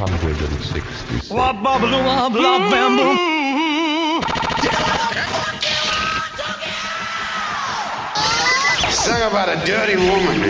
[0.00, 1.28] 166.
[9.00, 10.40] Song about a dirty woman.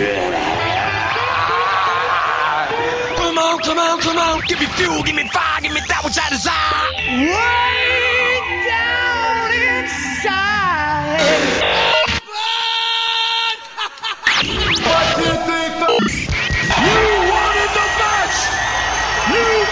[3.16, 4.40] Come on, come on, come on.
[4.46, 6.90] Give me fuel, give me fire, give me that which I desire.
[7.26, 9.50] Way down
[11.62, 11.69] inside.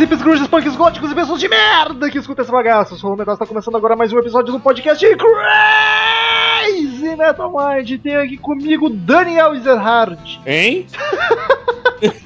[0.00, 2.94] hips, grunges, punks, góticos e pessoas de merda que escutam esse bagaço.
[2.94, 8.00] Eu sou o Metal, está começando agora mais um episódio do podcast Crazy Metal Mind.
[8.02, 10.40] Tem aqui comigo Daniel Ezerhard.
[10.46, 10.86] Hein?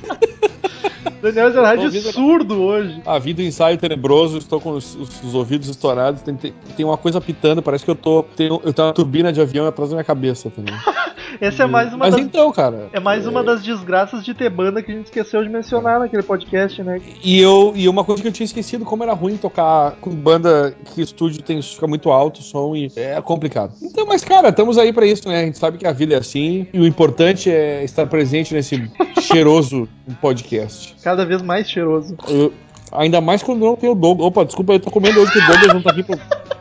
[1.21, 3.03] Daniel ouvindo- surdo hoje.
[3.05, 6.99] A vida ensaio tenebroso, estou com os, os- os ouvidos estourados, tem, tem, tem uma
[6.99, 8.25] coisa pitando, parece que eu tô.
[8.63, 10.75] Eu tenho uma turbina de avião atrás da minha cabeça também.
[11.41, 12.21] Essa é mais uma Mas das...
[12.25, 12.89] então, cara.
[12.93, 16.23] É mais uma das desgraças de ter banda que a gente esqueceu de mencionar naquele
[16.23, 17.01] podcast, né?
[17.23, 20.75] E, eu, e uma coisa que eu tinha esquecido, como era ruim tocar com banda
[20.95, 23.75] que estúdio tem, fica muito alto o som e é complicado.
[23.83, 25.41] Então, mas cara, estamos aí pra isso, né?
[25.43, 28.91] A gente sabe que a vida é assim e o importante é estar presente nesse
[29.21, 29.89] cheiroso
[30.21, 30.97] podcast.
[31.03, 32.17] Cada vez mais cheiroso.
[32.29, 32.53] Eu-
[32.95, 34.27] ainda mais quando não tem o Douglas.
[34.29, 36.17] Opa, desculpa, eu tô comendo hoje que o Douglas não tá aqui pra.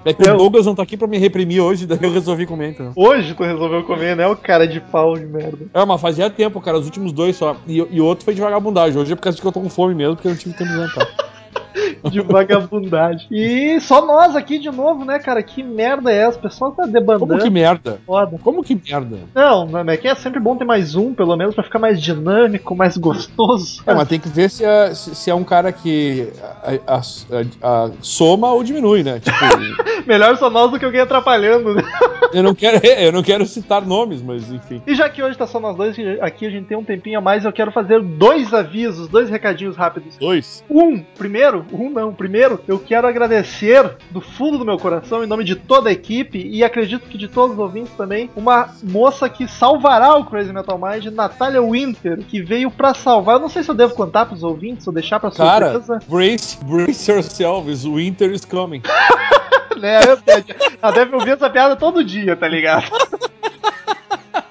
[0.06, 2.46] É que Eu- o Douglas não tá aqui pra me reprimir hoje, daí eu resolvi
[2.46, 2.92] comer, então.
[2.96, 4.28] Hoje tu resolveu comer, né?
[4.28, 5.60] O cara de pau de merda.
[5.74, 7.56] É, mas fazia tempo, cara, os últimos dois só.
[7.68, 9.00] E, o outro foi de vagabundagem.
[9.00, 10.56] Hoje é por causa de que eu tô com fome mesmo, porque eu não tive
[10.56, 11.08] tempo de jantar.
[12.10, 13.28] De vagabundagem.
[13.32, 15.42] E só nós aqui de novo, né, cara?
[15.44, 16.38] Que merda é essa?
[16.38, 17.28] O pessoal tá debandando.
[17.28, 18.00] Como que merda?
[18.06, 18.40] Foda.
[18.44, 19.18] Como que merda?
[19.34, 22.76] Não, é que é sempre bom ter mais um, pelo menos, pra ficar mais dinâmico,
[22.76, 23.82] mais gostoso.
[23.86, 26.28] É, mas tem que ver se é, se é um cara que
[26.88, 27.02] a- a-
[27.86, 29.20] a soma ou diminui, né?
[29.20, 29.34] Tipo,
[30.06, 31.84] Melhor só nós do que alguém atrapalhando, né?
[32.34, 34.82] eu não quero, eu não quero citar nomes, mas enfim.
[34.86, 37.22] E já que hoje tá só nós dois aqui, a gente tem um tempinho a
[37.22, 40.18] mais, eu quero fazer dois avisos, dois recadinhos rápidos.
[40.18, 40.64] Dois.
[40.70, 45.44] Um, primeiro, um não, primeiro, eu quero agradecer do fundo do meu coração, em nome
[45.44, 49.48] de toda a equipe e acredito que de todos os ouvintes também, uma moça que
[49.48, 53.36] salvará o Crazy Metal Mind, Natália Winter, que veio pra salvar.
[53.36, 56.00] Eu não sei se eu devo contar pros ouvintes ou deixar pra Cara, surpresa.
[56.08, 58.82] brace, brace yourselves, winter is coming.
[59.80, 60.00] né?
[60.82, 62.86] Ela deve ouvir essa piada todo dia, tá ligado?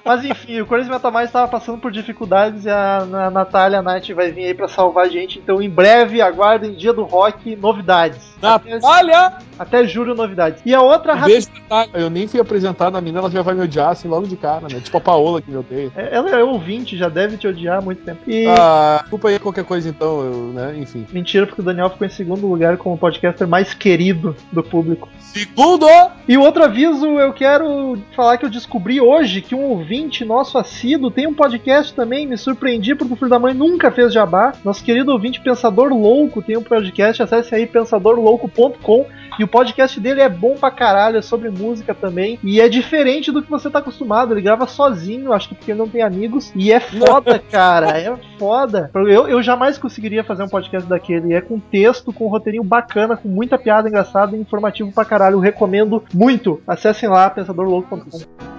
[0.05, 3.81] Mas enfim, o Crazy Metal Mais estava passando por dificuldades e a, a Natália a
[3.81, 5.39] Nath vai vir aí pra salvar a gente.
[5.39, 8.33] Então, em breve, aguardem Dia do Rock, novidades.
[8.41, 9.33] Até, Natália!
[9.57, 10.61] até julho, novidades.
[10.65, 11.45] E a outra Um rapidinho.
[11.47, 11.91] beijo, Natália.
[11.93, 14.67] Eu nem fui apresentado a menina, ela já vai me odiar assim logo de cara,
[14.69, 14.81] né?
[14.81, 15.89] Tipo a Paola que me odeia.
[15.95, 18.19] Ela é ouvinte, já deve te odiar há muito tempo.
[18.27, 18.45] E.
[18.47, 20.75] Ah, desculpa aí qualquer coisa então, eu, né?
[20.77, 21.07] Enfim.
[21.13, 25.07] Mentira, porque o Daniel ficou em segundo lugar como o podcaster mais querido do público.
[25.19, 25.87] Segundo!
[26.27, 29.92] E o outro aviso, eu quero falar que eu descobri hoje que um ouvinte
[30.25, 32.27] nosso assíduo tem um podcast também.
[32.27, 34.53] Me surpreendi porque o filho da mãe nunca fez jabá.
[34.63, 37.21] Nosso querido ouvinte Pensador Louco tem um podcast.
[37.21, 39.05] Acesse aí pensadorlouco.com.
[39.39, 42.39] E o podcast dele é bom pra caralho, é sobre música também.
[42.43, 44.33] E é diferente do que você tá acostumado.
[44.33, 46.51] Ele grava sozinho, acho que porque ele não tem amigos.
[46.55, 47.97] E é foda, cara.
[47.97, 48.91] É foda.
[48.93, 51.33] Eu, eu jamais conseguiria fazer um podcast daquele.
[51.33, 55.35] É com texto, com um roteirinho bacana, com muita piada engraçada e informativo pra caralho.
[55.35, 56.61] Eu recomendo muito.
[56.67, 58.52] Acessem lá, pensadorlouco.com.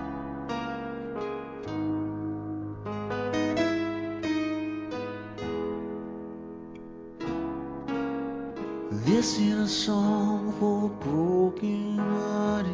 [9.15, 12.73] This is a song for a broken hearted.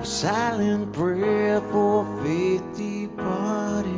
[0.00, 3.92] A silent prayer for faith departed.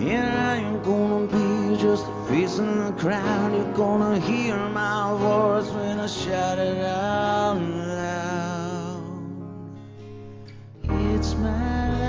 [0.00, 3.52] And I am gonna be just a face in the crowd.
[3.52, 9.02] You're gonna hear my voice when I shout it out loud.
[10.88, 11.99] It's my.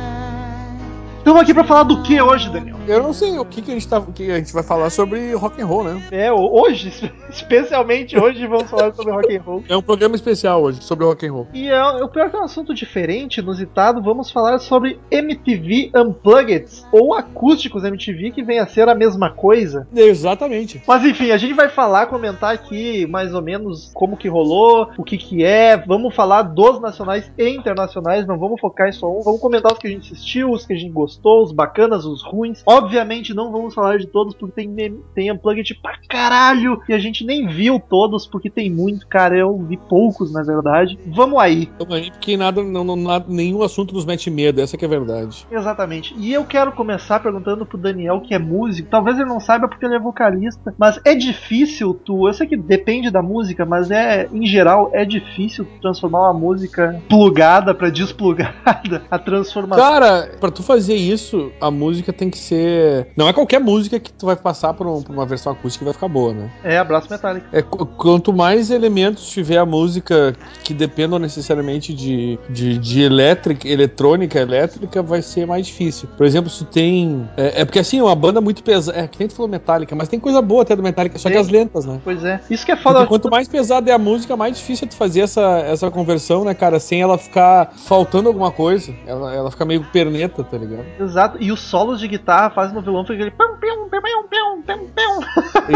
[1.21, 2.77] Estamos aqui pra falar do que hoje, Daniel?
[2.88, 4.01] Eu não sei o que, que a gente tá.
[4.01, 6.01] que a gente vai falar sobre rock and roll, né?
[6.12, 9.63] É, ho- hoje, espe- especialmente hoje, vamos falar sobre rock and roll.
[9.69, 11.47] É um programa especial hoje sobre rock and roll.
[11.53, 16.65] E é, o pior que é um assunto diferente, inusitado, vamos falar sobre MTV Unplugged,
[16.91, 19.88] ou acústicos MTV, que vem a ser a mesma coisa.
[19.95, 20.81] Exatamente.
[20.88, 25.03] Mas enfim, a gente vai falar, comentar aqui mais ou menos como que rolou, o
[25.03, 29.21] que que é, vamos falar dos nacionais e internacionais, não vamos focar em só um,
[29.21, 32.24] vamos comentar os que a gente assistiu, os que a gente gostou, os bacanas, os
[32.24, 32.63] ruins.
[32.66, 37.25] Obviamente não vamos falar de todos porque tem, tem Unplugged pra caralho e a gente
[37.25, 40.98] nem viu todos porque tem muito, cara, eu vi poucos na verdade.
[41.08, 41.66] Vamos aí.
[41.78, 44.88] Tamo aí porque nada, não, não, nada, nenhum assunto nos mete medo, essa que é
[44.88, 45.46] a verdade.
[45.52, 46.13] Exatamente.
[46.18, 48.90] E eu quero começar perguntando pro Daniel, que é músico.
[48.90, 50.74] Talvez ele não saiba porque ele é vocalista.
[50.78, 52.28] Mas é difícil tu.
[52.28, 57.02] Eu sei que depende da música, mas é, em geral, é difícil transformar uma música
[57.08, 58.52] plugada pra desplugada.
[59.10, 59.84] A transformação.
[59.84, 63.07] Cara, pra tu fazer isso, a música tem que ser.
[63.15, 65.86] Não é qualquer música que tu vai passar por, um- por uma versão acústica e
[65.86, 66.50] vai ficar boa, né?
[66.63, 67.48] É, abraço metálico.
[67.51, 73.68] É, qu- quanto mais elementos tiver a música que dependam necessariamente de, de, de elétrica,
[73.68, 76.07] eletrônica, elétrica, vai ser mais difícil.
[76.18, 77.27] Por exemplo, se tem.
[77.38, 78.98] É, é porque assim, uma banda muito pesada.
[79.00, 81.33] É que nem tu falou Metallica, mas tem coisa boa até do Metallica, só que
[81.33, 81.42] Tem.
[81.42, 82.00] as lentas, né?
[82.03, 82.39] Pois é.
[82.50, 83.06] Isso que é Porque foda.
[83.07, 86.53] quanto mais pesada é a música, mais difícil é tu fazer essa, essa conversão, né,
[86.53, 86.80] cara?
[86.80, 88.94] Sem ela ficar faltando alguma coisa.
[89.06, 90.86] Ela, ela fica meio perneta, tá ligado?
[90.99, 91.38] Exato.
[91.39, 93.31] E os solos de guitarra fazem no violão fica aquele.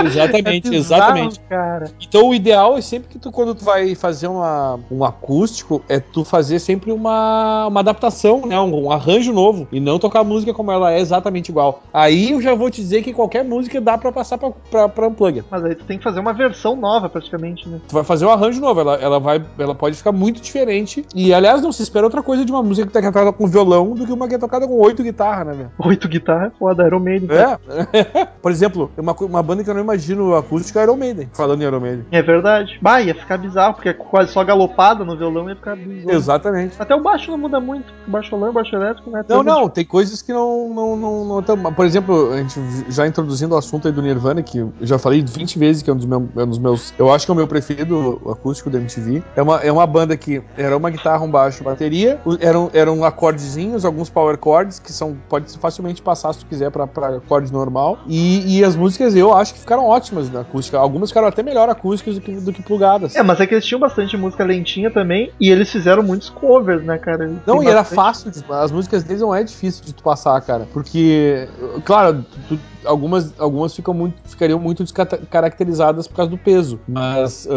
[0.05, 1.39] Exatamente, É exatamente.
[1.41, 1.91] Cara.
[1.99, 5.99] Então o ideal é sempre que tu, quando tu vai fazer uma, um acústico, é
[5.99, 8.59] tu fazer sempre uma, uma adaptação, né?
[8.59, 9.67] Um, um arranjo novo.
[9.71, 11.83] E não tocar a música como ela é exatamente igual.
[11.93, 15.07] Aí eu já vou te dizer que qualquer música dá pra passar pra, pra, pra
[15.07, 15.45] Unplugged.
[15.49, 17.79] Mas aí tu tem que fazer uma versão nova, praticamente, né?
[17.87, 21.05] Tu vai fazer um arranjo novo, ela, ela, vai, ela pode ficar muito diferente.
[21.13, 23.93] E aliás, não se espera outra coisa de uma música que tá tocada com violão
[23.93, 25.71] do que uma que é tocada com oito guitarras, né, velho?
[25.79, 27.29] Oito guitarras, foda, Iron Maiden.
[27.31, 28.25] É.
[28.41, 31.29] Por exemplo, uma, uma banda que eu não imagino acústica é Iron Maiden.
[31.33, 32.05] Falando em Iron Maiden.
[32.11, 32.77] É verdade.
[32.81, 36.11] Bah, ia ficar bizarro, porque é quase só galopada no violão ia ficar bizarro.
[36.15, 36.75] Exatamente.
[36.79, 37.93] Até o baixo não muda muito.
[38.07, 39.23] O baixo violão e o baixo elétrico, né?
[39.27, 40.69] Não, não, tem coisas que não.
[40.73, 42.59] não, não, não tão- Por exemplo, a gente
[42.89, 45.93] já introduzindo o assunto aí do Nirvana, que eu já falei 20 vezes que é
[45.93, 46.93] um dos, meu- é um dos meus.
[46.97, 49.23] Eu acho que é o meu preferido o acústico da MTV.
[49.35, 53.85] É uma, é uma banda que era uma guitarra, um baixo, bateria, eram, eram acordezinhos,
[53.85, 55.15] alguns power chords, que são.
[55.29, 57.99] Pode facilmente passar se tu quiser pra, pra acorde normal.
[58.07, 60.77] E, e as músicas eu acho que ficaram ótimas na acústica.
[60.77, 63.15] Algumas ficaram até melhor acústicas do que, do que plugadas.
[63.15, 66.83] É, mas é que eles tinham bastante música lentinha também, e eles fizeram muitos covers,
[66.83, 67.27] né, cara?
[67.45, 70.03] Não, Tem e era bastante- fácil, de- as músicas deles não é difícil de tu
[70.03, 70.67] passar, cara.
[70.73, 71.47] Porque,
[71.83, 76.79] claro, tu- algumas, algumas ficam muito, ficariam muito descaracterizadas por causa do peso.
[76.87, 77.47] Mas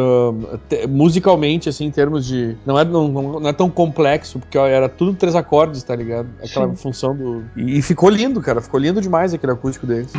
[0.69, 2.57] te- musicalmente, assim, em termos de.
[2.67, 5.95] Não é, não, não- não é tão complexo, porque ó, era tudo três acordes, tá
[5.95, 6.29] ligado?
[6.43, 6.77] Aquela Sim.
[6.77, 7.45] função do.
[7.57, 8.61] E, e ficou lindo, cara.
[8.61, 10.13] Ficou lindo demais aquele acústico deles.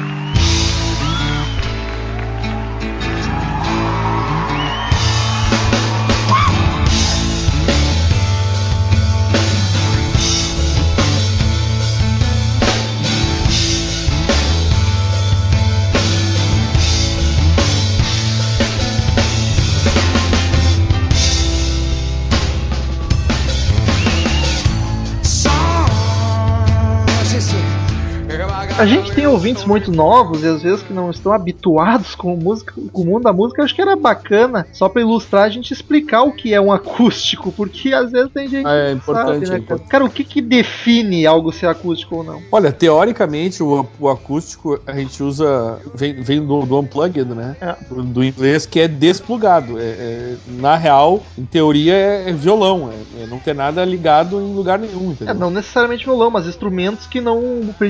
[28.80, 32.74] A gente tem ouvintes muito novos e às vezes que não estão habituados com, música,
[32.94, 33.62] com o mundo da música.
[33.64, 37.52] Acho que era bacana, só pra ilustrar, a gente explicar o que é um acústico,
[37.52, 39.60] porque às vezes tem gente Ah, é que não importante, sabe, é né, cara?
[39.60, 39.90] importante.
[39.90, 42.42] Cara, o que, que define algo ser acústico ou não?
[42.52, 45.80] Olha, teoricamente, o, o acústico a gente usa.
[45.94, 47.58] Vem, vem do, do unplugged, né?
[47.60, 47.76] É.
[47.90, 49.78] Do, do inglês, que é desplugado.
[49.78, 52.90] É- é- na real, em teoria, é, é violão.
[53.18, 55.36] É, é não ter nada ligado em lugar nenhum, É, entendeu?
[55.36, 57.42] não necessariamente violão, mas instrumentos que não,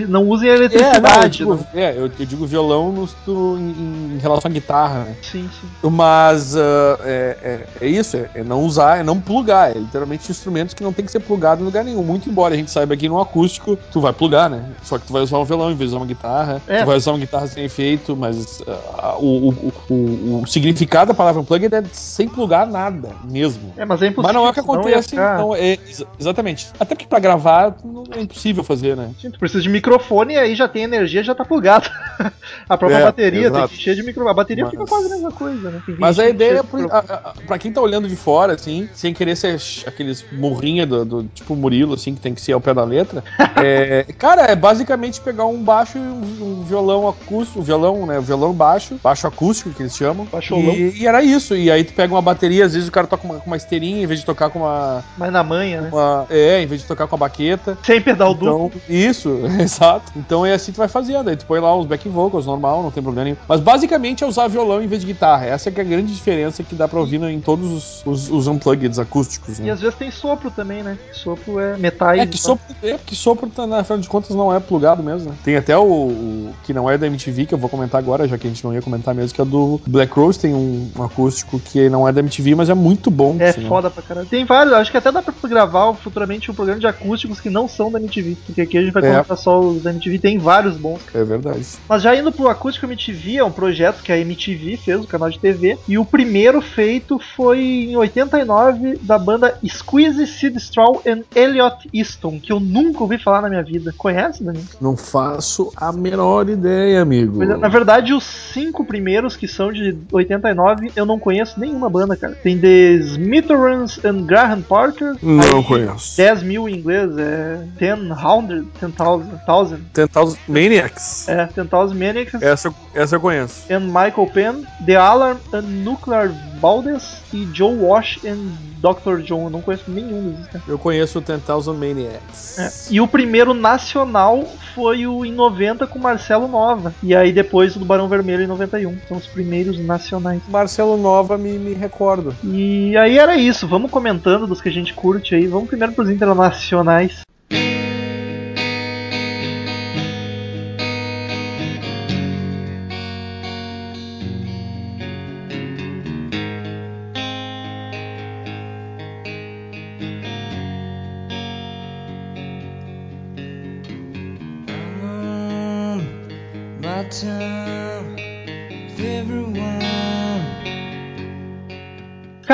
[0.08, 1.64] não usem a É, não, eu, digo, né?
[1.74, 5.16] é, eu, eu digo violão no, no- em, em relação à guitarra, né?
[5.22, 5.90] Sim, sim.
[5.90, 7.38] Mas ah, é,
[7.82, 9.72] é- é isso, é, é não usar, é não plugar.
[9.76, 12.04] É literalmente instrumentos que não tem que ser plugado em lugar nenhum.
[12.04, 14.64] Muito embora a gente saiba que no acústico tu vai plugar, né?
[14.84, 16.62] Só que tu vai usar um violão em vez de usar uma guitarra.
[16.68, 16.80] É.
[16.82, 21.14] Tu vai usar uma guitarra sem efeito, mas ah, o, o, o, o significado da
[21.14, 23.74] palavra unplugged é sem plugar nada mesmo.
[23.78, 24.24] É, mas é impossível.
[24.24, 26.68] Mas não é o que acontece, então, é, ex- exatamente.
[26.80, 29.10] Até porque pra gravar não é impossível fazer, né?
[29.20, 31.90] Sim, tu precisa de microfone e aí já tem energia, já tá plugado.
[32.70, 33.70] A própria É, bateria tem exato.
[33.70, 34.28] que encher de micro.
[34.28, 35.82] A bateria Mas- fica quase a mesma coisa, né?
[35.86, 37.02] Tem que Mas a ideia, é pro- micro-
[37.48, 41.56] pra quem tá olhando de fora, assim, sem querer ser aqueles murrinha do, do tipo
[41.56, 43.24] Murilo, assim, que tem que ser ao pé da letra,
[43.58, 48.20] é, cara, é basicamente pegar um baixo e um, um violão acústico, um violão, né,
[48.20, 50.26] violão baixo, baixo acústico, que eles chamam.
[50.32, 50.74] Baixolão.
[50.74, 53.22] E, e era isso, e aí tu pega uma bateria, às vezes o cara toca
[53.26, 55.90] com uma, uma esteirinha, em vez de tocar com uma, Mas na manha, né?
[55.92, 57.78] uma- É, em vez de tocar com a baqueta.
[57.84, 58.68] Sem pedal duplo.
[58.76, 60.12] Então, isso, exato.
[60.16, 61.30] Então é assim tu vai fazendo.
[61.30, 63.38] Aí tu põe lá os back vocals, normal, não tem problema nenhum.
[63.48, 65.46] Mas basicamente é usar violão em vez de guitarra.
[65.46, 68.48] Essa que é a grande diferença que dá pra ouvir em todos os, os, os
[68.48, 69.72] unplugged acústicos, E né?
[69.72, 70.98] às vezes tem sopro também, né?
[71.14, 72.20] Sopro é metais.
[72.22, 75.30] É que sopro, é que sopro tá, na afinal de contas, não é plugado mesmo.
[75.30, 75.36] né?
[75.44, 78.38] Tem até o, o que não é da MTV, que eu vou comentar agora, já
[78.38, 80.40] que a gente não ia comentar mesmo, que é do Black Rose.
[80.40, 83.36] Tem um, um acústico que não é da MTV, mas é muito bom.
[83.40, 83.68] É assim, né?
[83.70, 84.28] foda pra caralho.
[84.28, 87.68] Tem vários, acho que até dá pra gravar futuramente um programa de acústicos que não
[87.68, 88.38] são da MTV.
[88.46, 89.12] Porque aqui a gente vai É.
[89.12, 91.00] comentar só os da MTV, tem vários bons.
[91.14, 91.66] É verdade.
[91.88, 95.30] Mas já indo pro Acústico MTV, é um projeto que a MTV fez, o canal
[95.30, 95.78] de TV.
[95.88, 102.40] E o primeiro feito foi em 89 da banda Squeeze, Sid Straw and Elliot Easton,
[102.40, 103.94] que eu nunca ouvi falar na minha vida.
[103.98, 104.66] Conhece, Danilo?
[104.82, 107.44] Não faço a menor ideia, amigo.
[107.44, 112.16] É, Na verdade, os cinco primeiros, que são de 89, eu não conheço nenhuma banda,
[112.16, 112.34] cara.
[112.42, 115.16] Tem The Smitherans and Graham Parker.
[115.22, 116.18] Não conheço.
[116.18, 121.28] 10 mil em inglês, é 10,000, 10,000, Tentar Maniacs.
[121.28, 122.42] é 10,000 Maniacs.
[122.42, 123.72] Essa, essa eu conheço.
[123.72, 129.22] and Michael Penn, The Alarm and Nuclear Baldes e Joe Wash and Dr.
[129.22, 129.46] John.
[129.46, 130.68] Eu não conheço nenhum desses caras.
[130.68, 132.60] Eu conheço o 10,000 Maniacs.
[132.60, 132.72] É.
[132.90, 136.94] E o primeiro nacional foi o em 90 com Marcelo Nova.
[137.04, 138.98] E aí depois o do Barão Vermelho em 91.
[139.08, 140.42] São os primeiros nacionais.
[140.48, 142.36] Marcelo Nova me, me recordo.
[142.44, 143.68] E aí era isso.
[143.68, 145.48] Vamos comentando dos que a gente curte aí.
[145.48, 147.22] Vamos primeiro pros internacionais.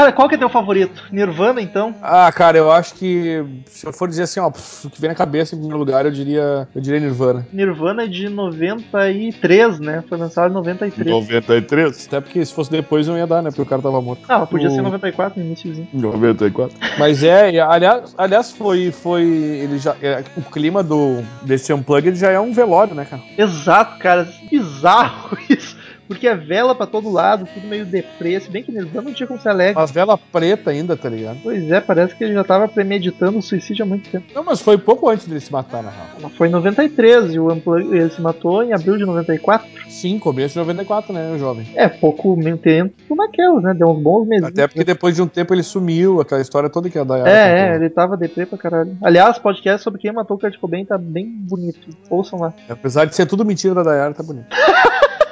[0.06, 1.04] Cara, qual que é teu favorito?
[1.12, 1.96] Nirvana, então?
[2.02, 5.16] Ah, cara, eu acho que se eu for dizer assim, ó, o que vem na
[5.16, 7.48] cabeça em primeiro lugar, eu diria, eu diria Nirvana.
[7.52, 10.04] Nirvana é de 93, né?
[10.08, 11.10] Foi lançado em 93.
[11.10, 12.06] 93?
[12.08, 13.50] Até porque se fosse depois não ia dar, né?
[13.50, 14.22] Porque o cara tava morto.
[14.30, 15.88] Ah, podia ser O- 94 no iníciozinho.
[15.92, 16.76] 94.
[17.00, 22.30] Mas é, aliás, aliás foi, foi, ele já, é, o clima do, desse Unplugged já
[22.30, 23.24] é um velório, né, cara?
[23.38, 24.28] Exato, cara.
[24.52, 25.75] Bizarro isso.
[26.08, 28.40] Porque é vela pra todo lado, tudo meio deprê.
[28.40, 29.82] Se bem que Nirvana não tinha como ser alegre.
[29.82, 31.40] As velas preta ainda, tá ligado?
[31.44, 34.26] Pois é, parece que ele já tava premeditando o suicídio há muito tempo.
[34.34, 36.06] Não, mas foi pouco antes dele se matar, na real.
[36.22, 39.68] Mas Foi em 93 e o Unplug- ele se matou em abril de 94.
[39.90, 41.66] Sim, começo de 94, né, o jovem?
[41.76, 43.74] É, pouco meio tempo naquelas, né?
[43.74, 44.46] Deu uns bons meses.
[44.46, 47.70] Até porque depois de um tempo ele sumiu, aquela história toda que a Dayara É,
[47.72, 48.98] é, ele tava deprê pra caralho.
[49.02, 51.88] Aliás, podcast sobre quem matou o Kurt Cobain tá bem bonito.
[52.10, 52.54] Ouçam lá.
[52.70, 54.48] Apesar de ser tudo mentira da Dayara, tá bonito.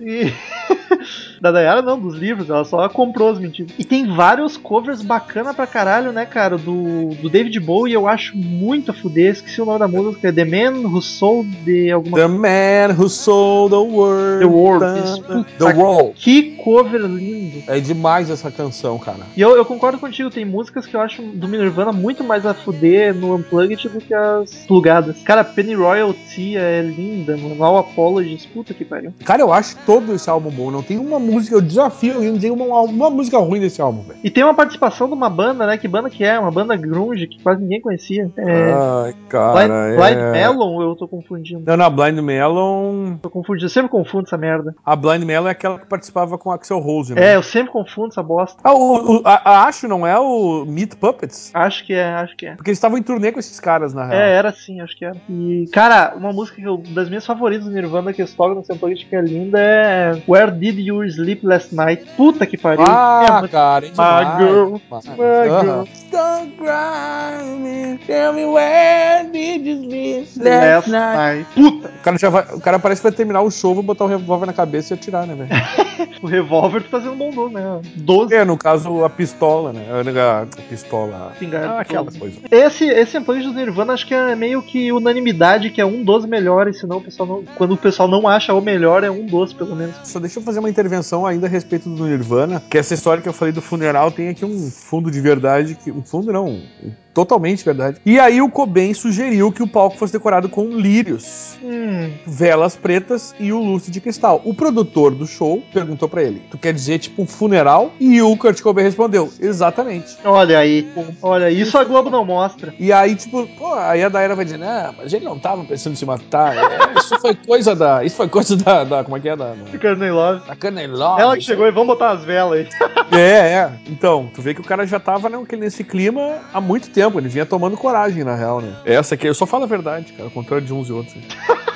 [0.00, 0.32] E...
[1.40, 3.72] da Dayara não, dos livros, ela só comprou as mentiras.
[3.78, 6.56] E tem vários covers bacana pra caralho, né, cara?
[6.56, 9.32] Do, do David Bowie, eu acho muito a fuder.
[9.32, 13.08] Esqueci o nome da música, é The Man Who Sold the alguma The man who
[13.08, 14.40] sold the world.
[14.40, 14.84] The World,
[15.22, 15.44] Tá, tá.
[15.58, 16.12] The World.
[16.16, 17.62] Que cover lindo.
[17.66, 19.20] É demais essa canção, cara.
[19.36, 22.54] E eu, eu concordo contigo, tem músicas que eu acho do Nirvana muito mais a
[22.54, 25.22] fuder no Unplugged do que as plugadas.
[25.22, 27.62] Cara, Penny Royalty é linda, mano.
[27.62, 29.12] All Apologies, puta que pariu.
[29.24, 30.70] Cara, eu acho todo esse álbum bom.
[30.70, 34.18] Não tem uma música, eu desafio alguém dizer uma, uma música ruim desse álbum, velho.
[34.22, 35.76] E tem uma participação de uma banda, né?
[35.78, 36.38] Que banda que é?
[36.38, 38.30] Uma banda grunge que quase ninguém conhecia.
[38.36, 38.72] É.
[38.72, 39.96] Ai, Blind, cara.
[39.96, 40.32] Blind é...
[40.32, 41.62] Melon, eu tô confundindo.
[41.66, 43.16] Não, não, a Blind Melon.
[43.22, 44.74] Tô confundindo, eu sempre confundo essa merda.
[44.84, 47.32] A Blind Melon é aquela que participava com a Axel Rose, né?
[47.32, 48.60] É, eu sempre confundo essa bosta.
[48.62, 51.50] Ah, o, o- a, a Acho não é o Meat Puppets?
[51.54, 52.54] Acho que é, acho que é.
[52.54, 54.20] Porque eles estavam em turnê com esses caras, na real.
[54.20, 55.16] É, era sim, acho que era.
[55.28, 58.60] E, cara, uma música que eu, das minhas favoritas do Nirvana que eles tocam no
[58.60, 62.04] Unplugged que é linda é Where Did You Sleep Last Night?
[62.16, 62.84] Puta que pariu.
[62.88, 65.84] Ah, é cara, My girl, my girl.
[66.10, 71.46] Don't cry me, tell me where did you sleep Last Night.
[71.54, 71.88] Puta!
[71.88, 74.08] O cara, já vai, o cara parece que vai terminar o show, vou botar o
[74.08, 75.50] revólver na cabeça e atirar, né, velho?
[76.22, 77.80] O revólver tá fazendo bom dom, né?
[77.96, 79.86] 12 é, no caso, a pistola, né?
[79.90, 81.32] A, a pistola.
[81.52, 82.18] Ah, aquela 12.
[82.18, 82.38] coisa.
[82.50, 86.24] Esse, esse Unplugged do Nirvana acho que é meio que unanimidade, que é um dos
[86.24, 89.52] melhores, senão o pessoal não, quando o pessoal não acha o melhor, é um dos,
[89.52, 89.94] pelo menos.
[90.04, 93.28] Só deixa eu fazer uma intervenção ainda a respeito do Nirvana, que essa história que
[93.28, 96.92] eu falei do funeral tem aqui um fundo de verdade, que um fundo não, um
[97.14, 97.98] totalmente verdade.
[98.04, 103.34] E aí o Cobain sugeriu que o palco fosse decorado com lírios, Hum, velas pretas
[103.40, 104.42] e o lustre de cristal.
[104.44, 108.36] O produtor do show perguntou pra ele: "Tu quer dizer tipo um funeral?" E o
[108.36, 110.86] Kurt Cobain respondeu: "Exatamente." olha aí.
[111.22, 112.74] Olha, isso a Globo não mostra.
[112.78, 115.94] E aí, tipo, pô, aí a Daira vai dizer, não, mas ele não tava pensando
[115.94, 116.54] em se matar.
[116.56, 118.04] É, isso foi coisa da.
[118.04, 118.84] Isso foi coisa da.
[118.84, 119.36] da- como é que é?
[119.36, 120.46] Da, da, Courtney Love.
[120.46, 121.18] da Caneló.
[121.18, 122.68] Ela que chegou e vamos botar as velas aí.
[123.12, 123.72] É, é.
[123.86, 127.03] Então, tu vê que o cara já tava né, nesse clima há muito tempo.
[127.14, 128.74] Ele vinha tomando coragem, na real, né?
[128.84, 131.14] Essa aqui, eu só falo a verdade, cara, ao contrário de uns e outros.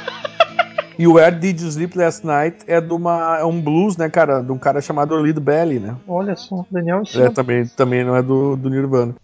[0.99, 4.09] E o Where Did You Sleep Last Night é de uma, é um blues, né,
[4.09, 4.43] cara?
[4.43, 5.95] De um cara chamado Lead Belly, né?
[6.09, 9.15] Olha só, Daniel é, também, também não é do, do Nirvana.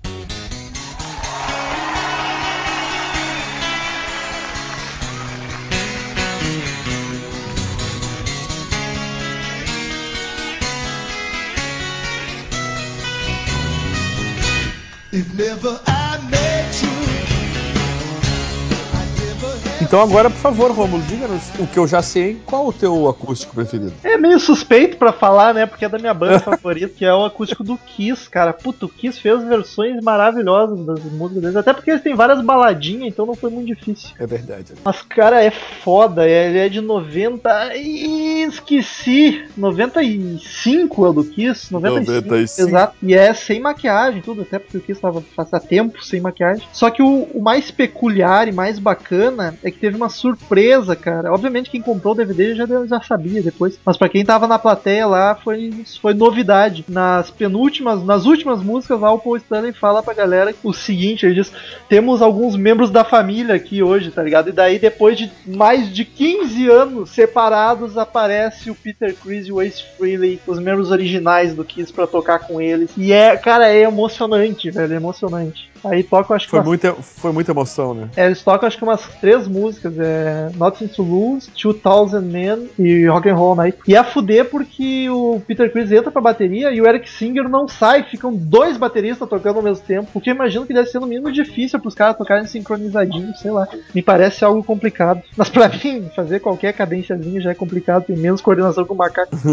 [19.95, 22.37] Então agora, por favor, Romulo, diga-nos o que eu já sei.
[22.47, 23.93] Qual o teu acústico preferido?
[24.03, 25.67] É meio suspeito pra falar, né?
[25.67, 28.53] Porque é da minha banda favorita, que é o acústico do Kiss, cara.
[28.53, 31.57] Puto, o Kiss fez versões maravilhosas das músicas deles.
[31.57, 34.11] Até porque eles têm várias baladinhas, então não foi muito difícil.
[34.19, 34.73] É verdade.
[34.85, 36.29] Mas, cara, é foda.
[36.29, 37.77] é- Ele é de 90.
[37.77, 39.45] e Esqueci.
[39.57, 41.73] 95 é o do Kiss.
[41.73, 42.29] 95.
[42.31, 42.69] 95.
[42.69, 42.97] Exato.
[43.01, 44.43] E é sem maquiagem, tudo.
[44.43, 46.67] Até porque o Kiss tava faz tempo sem maquiagem.
[46.73, 51.31] Só que o, o mais peculiar e mais bacana é que teve uma surpresa, cara.
[51.31, 53.79] Obviamente quem comprou o DVD já, já sabia depois.
[53.85, 56.87] Mas pra quem tava na plateia lá, foi, foi novidade.
[56.89, 61.35] Nas penúltimas, nas últimas músicas lá, o Paul Stanley fala pra galera o seguinte: ele
[61.35, 61.53] diz:
[61.87, 64.49] temos alguns membros da família aqui hoje, tá ligado?
[64.49, 69.61] E daí, depois de mais de 15 anos separados, aparece o Peter Chris e o
[69.61, 72.91] Ace Frehley, os membros originais do Kiss, pra tocar com eles.
[72.97, 75.74] E é, cara, é emocionante, velho, é emocionante.
[75.85, 78.09] Aí toca, acho que Foi umas, muita, foi muita emoção, né?
[78.17, 83.07] é, eles tocam acho que umas três músicas, é Nothing to Lose, 2000 Men e
[83.07, 83.79] Rock and Roll Night.
[83.87, 87.69] E a fuder porque o Peter Chris entra pra bateria e o Eric Singer não
[87.69, 90.99] sai, ficam dois bateristas tocando ao mesmo tempo, o que eu imagino que deve ser
[91.01, 93.67] no mínimo difícil pros caras tocarem sincronizadinho, sei lá.
[93.95, 95.23] Me parece algo complicado.
[95.37, 99.37] Mas pra mim, fazer qualquer cadênciazinha já é complicado, tem menos coordenação com o macaco.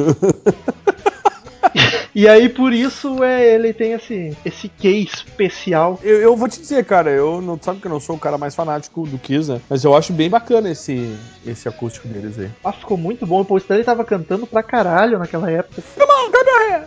[2.14, 6.00] E aí, por isso, é, ele tem esse, esse quê especial.
[6.04, 8.38] Eu, eu vou te dizer, cara, eu não sabe que eu não sou o cara
[8.38, 9.62] mais fanático do Kiss, né?
[9.70, 11.16] Mas eu acho bem bacana esse,
[11.46, 12.50] esse acústico deles aí.
[12.64, 13.42] Ah, ficou muito bom.
[13.42, 15.82] O Paul Stanley tava cantando pra caralho naquela época.
[15.98, 16.82] Come on, come on.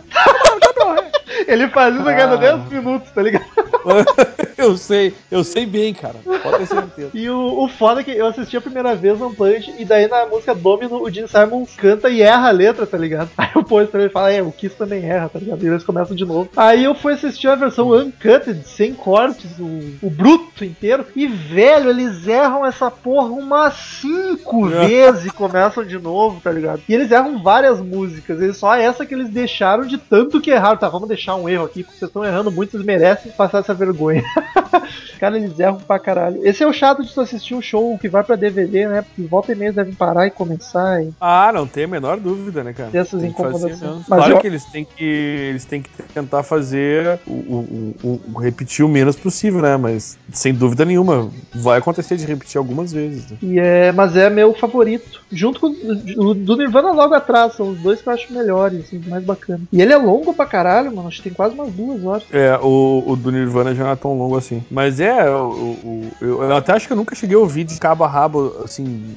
[0.73, 1.15] Come on.
[1.47, 2.57] Ele faz isso a cada Ah.
[2.57, 3.45] 10 minutos, tá ligado?
[4.57, 6.15] eu sei, eu sei bem, cara.
[6.23, 7.09] Pode ter certeza.
[7.13, 10.07] E o, o foda é que eu assisti a primeira vez no Unplugged e daí
[10.07, 13.29] na música Domino o Gene Simons canta e erra a letra, tá ligado?
[13.37, 15.63] Aí o Paul Stanley fala, é, o Kiss também erra, tá ligado?
[15.63, 16.49] E eles começam de novo.
[16.55, 21.05] Aí eu fui assistir a versão Uncut, sem cortes, o, o bruto inteiro.
[21.15, 26.81] E, velho, eles erram essa porra umas cinco vezes e começam de novo, tá ligado?
[26.87, 28.41] E eles erram várias músicas.
[28.41, 30.77] Eles só essa que eles deixaram de tanto que erraram.
[30.77, 33.73] Tá, vamos deixar um erro aqui, porque vocês estão errando muito, vocês merecem passar essa
[33.73, 34.23] vergonha.
[35.19, 36.45] Cara, eles erram pra caralho.
[36.45, 39.01] Esse é o chato de tu assistir um show que vai pra DVD, né?
[39.01, 41.01] Porque volta e meia devem parar e começar.
[41.03, 41.11] E...
[41.19, 42.89] Ah, não tem a menor dúvida, né, cara?
[42.89, 44.03] Tem essas Tem incomodações.
[44.07, 48.39] Mas Claro eu- que eles têm que eles têm que tentar fazer o, o- o-
[48.39, 49.77] repetir o menos possível, né?
[49.77, 53.29] Mas sem dúvida nenhuma vai acontecer de repetir algumas vezes.
[53.31, 53.37] Né?
[53.41, 55.21] E é, mas é meu favorito.
[55.31, 59.01] Junto com o do Nirvana logo atrás, são os dois que eu acho melhores, assim,
[59.07, 59.61] mais bacana.
[59.71, 61.07] E ele é longo pra caralho, mano.
[61.07, 62.23] Acho que tem quase umas duas horas.
[62.31, 64.63] É, o, o do Nirvana já não é tão longo assim.
[64.71, 67.77] Mas é, o, o- eu, eu até acho que eu nunca cheguei a ouvir de
[67.79, 69.15] cabo a rabo, assim,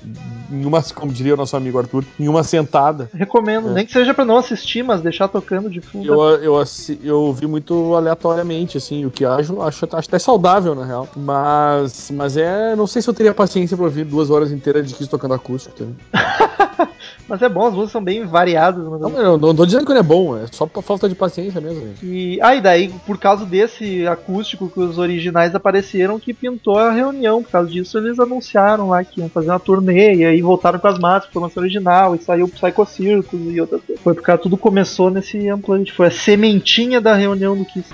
[0.51, 3.09] em uma, como diria o nosso amigo Arthur, em uma sentada.
[3.15, 3.75] Recomendo, É.
[3.75, 6.07] nem que seja pra não assistir, mas deixar tocando de fundo.
[6.07, 6.65] Eu, eu,
[7.03, 11.09] eu ouvi muito aleatoriamente, assim, o que acho, acho, acho até saudável, na real.
[11.17, 14.95] Mas, mas é, não sei se eu teria paciência pra ouvir duas horas inteiras de
[14.95, 15.75] Kiss tocando acústico.
[16.11, 16.89] Tá?
[17.29, 18.83] Mas é bom, as músicas são bem variadas.
[18.89, 21.15] Mas Não, eu não tô dizendo que não é bom, é só por falta de
[21.15, 21.81] paciência mesmo.
[21.81, 22.07] gente.
[22.07, 26.91] E, ah, e daí, por causa desse acústico que os originais apareceram, que pintou a
[26.91, 27.43] reunião.
[27.43, 30.89] Por causa disso, eles anunciaram lá que iam fazer uma turnê, e aí voltaram com
[30.89, 34.03] as máscaras, foi lançar original, e saiu o Psycho Circus e outras coisas.
[34.03, 35.93] Foi porque tudo começou nesse Unplugged.
[35.93, 37.93] Foi a sementinha da reunião do Kiss.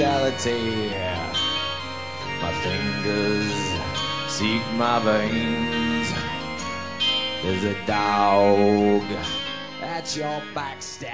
[0.00, 0.88] Reality.
[2.40, 3.52] My fingers
[4.32, 6.08] seek my veins.
[7.42, 9.02] There's a dog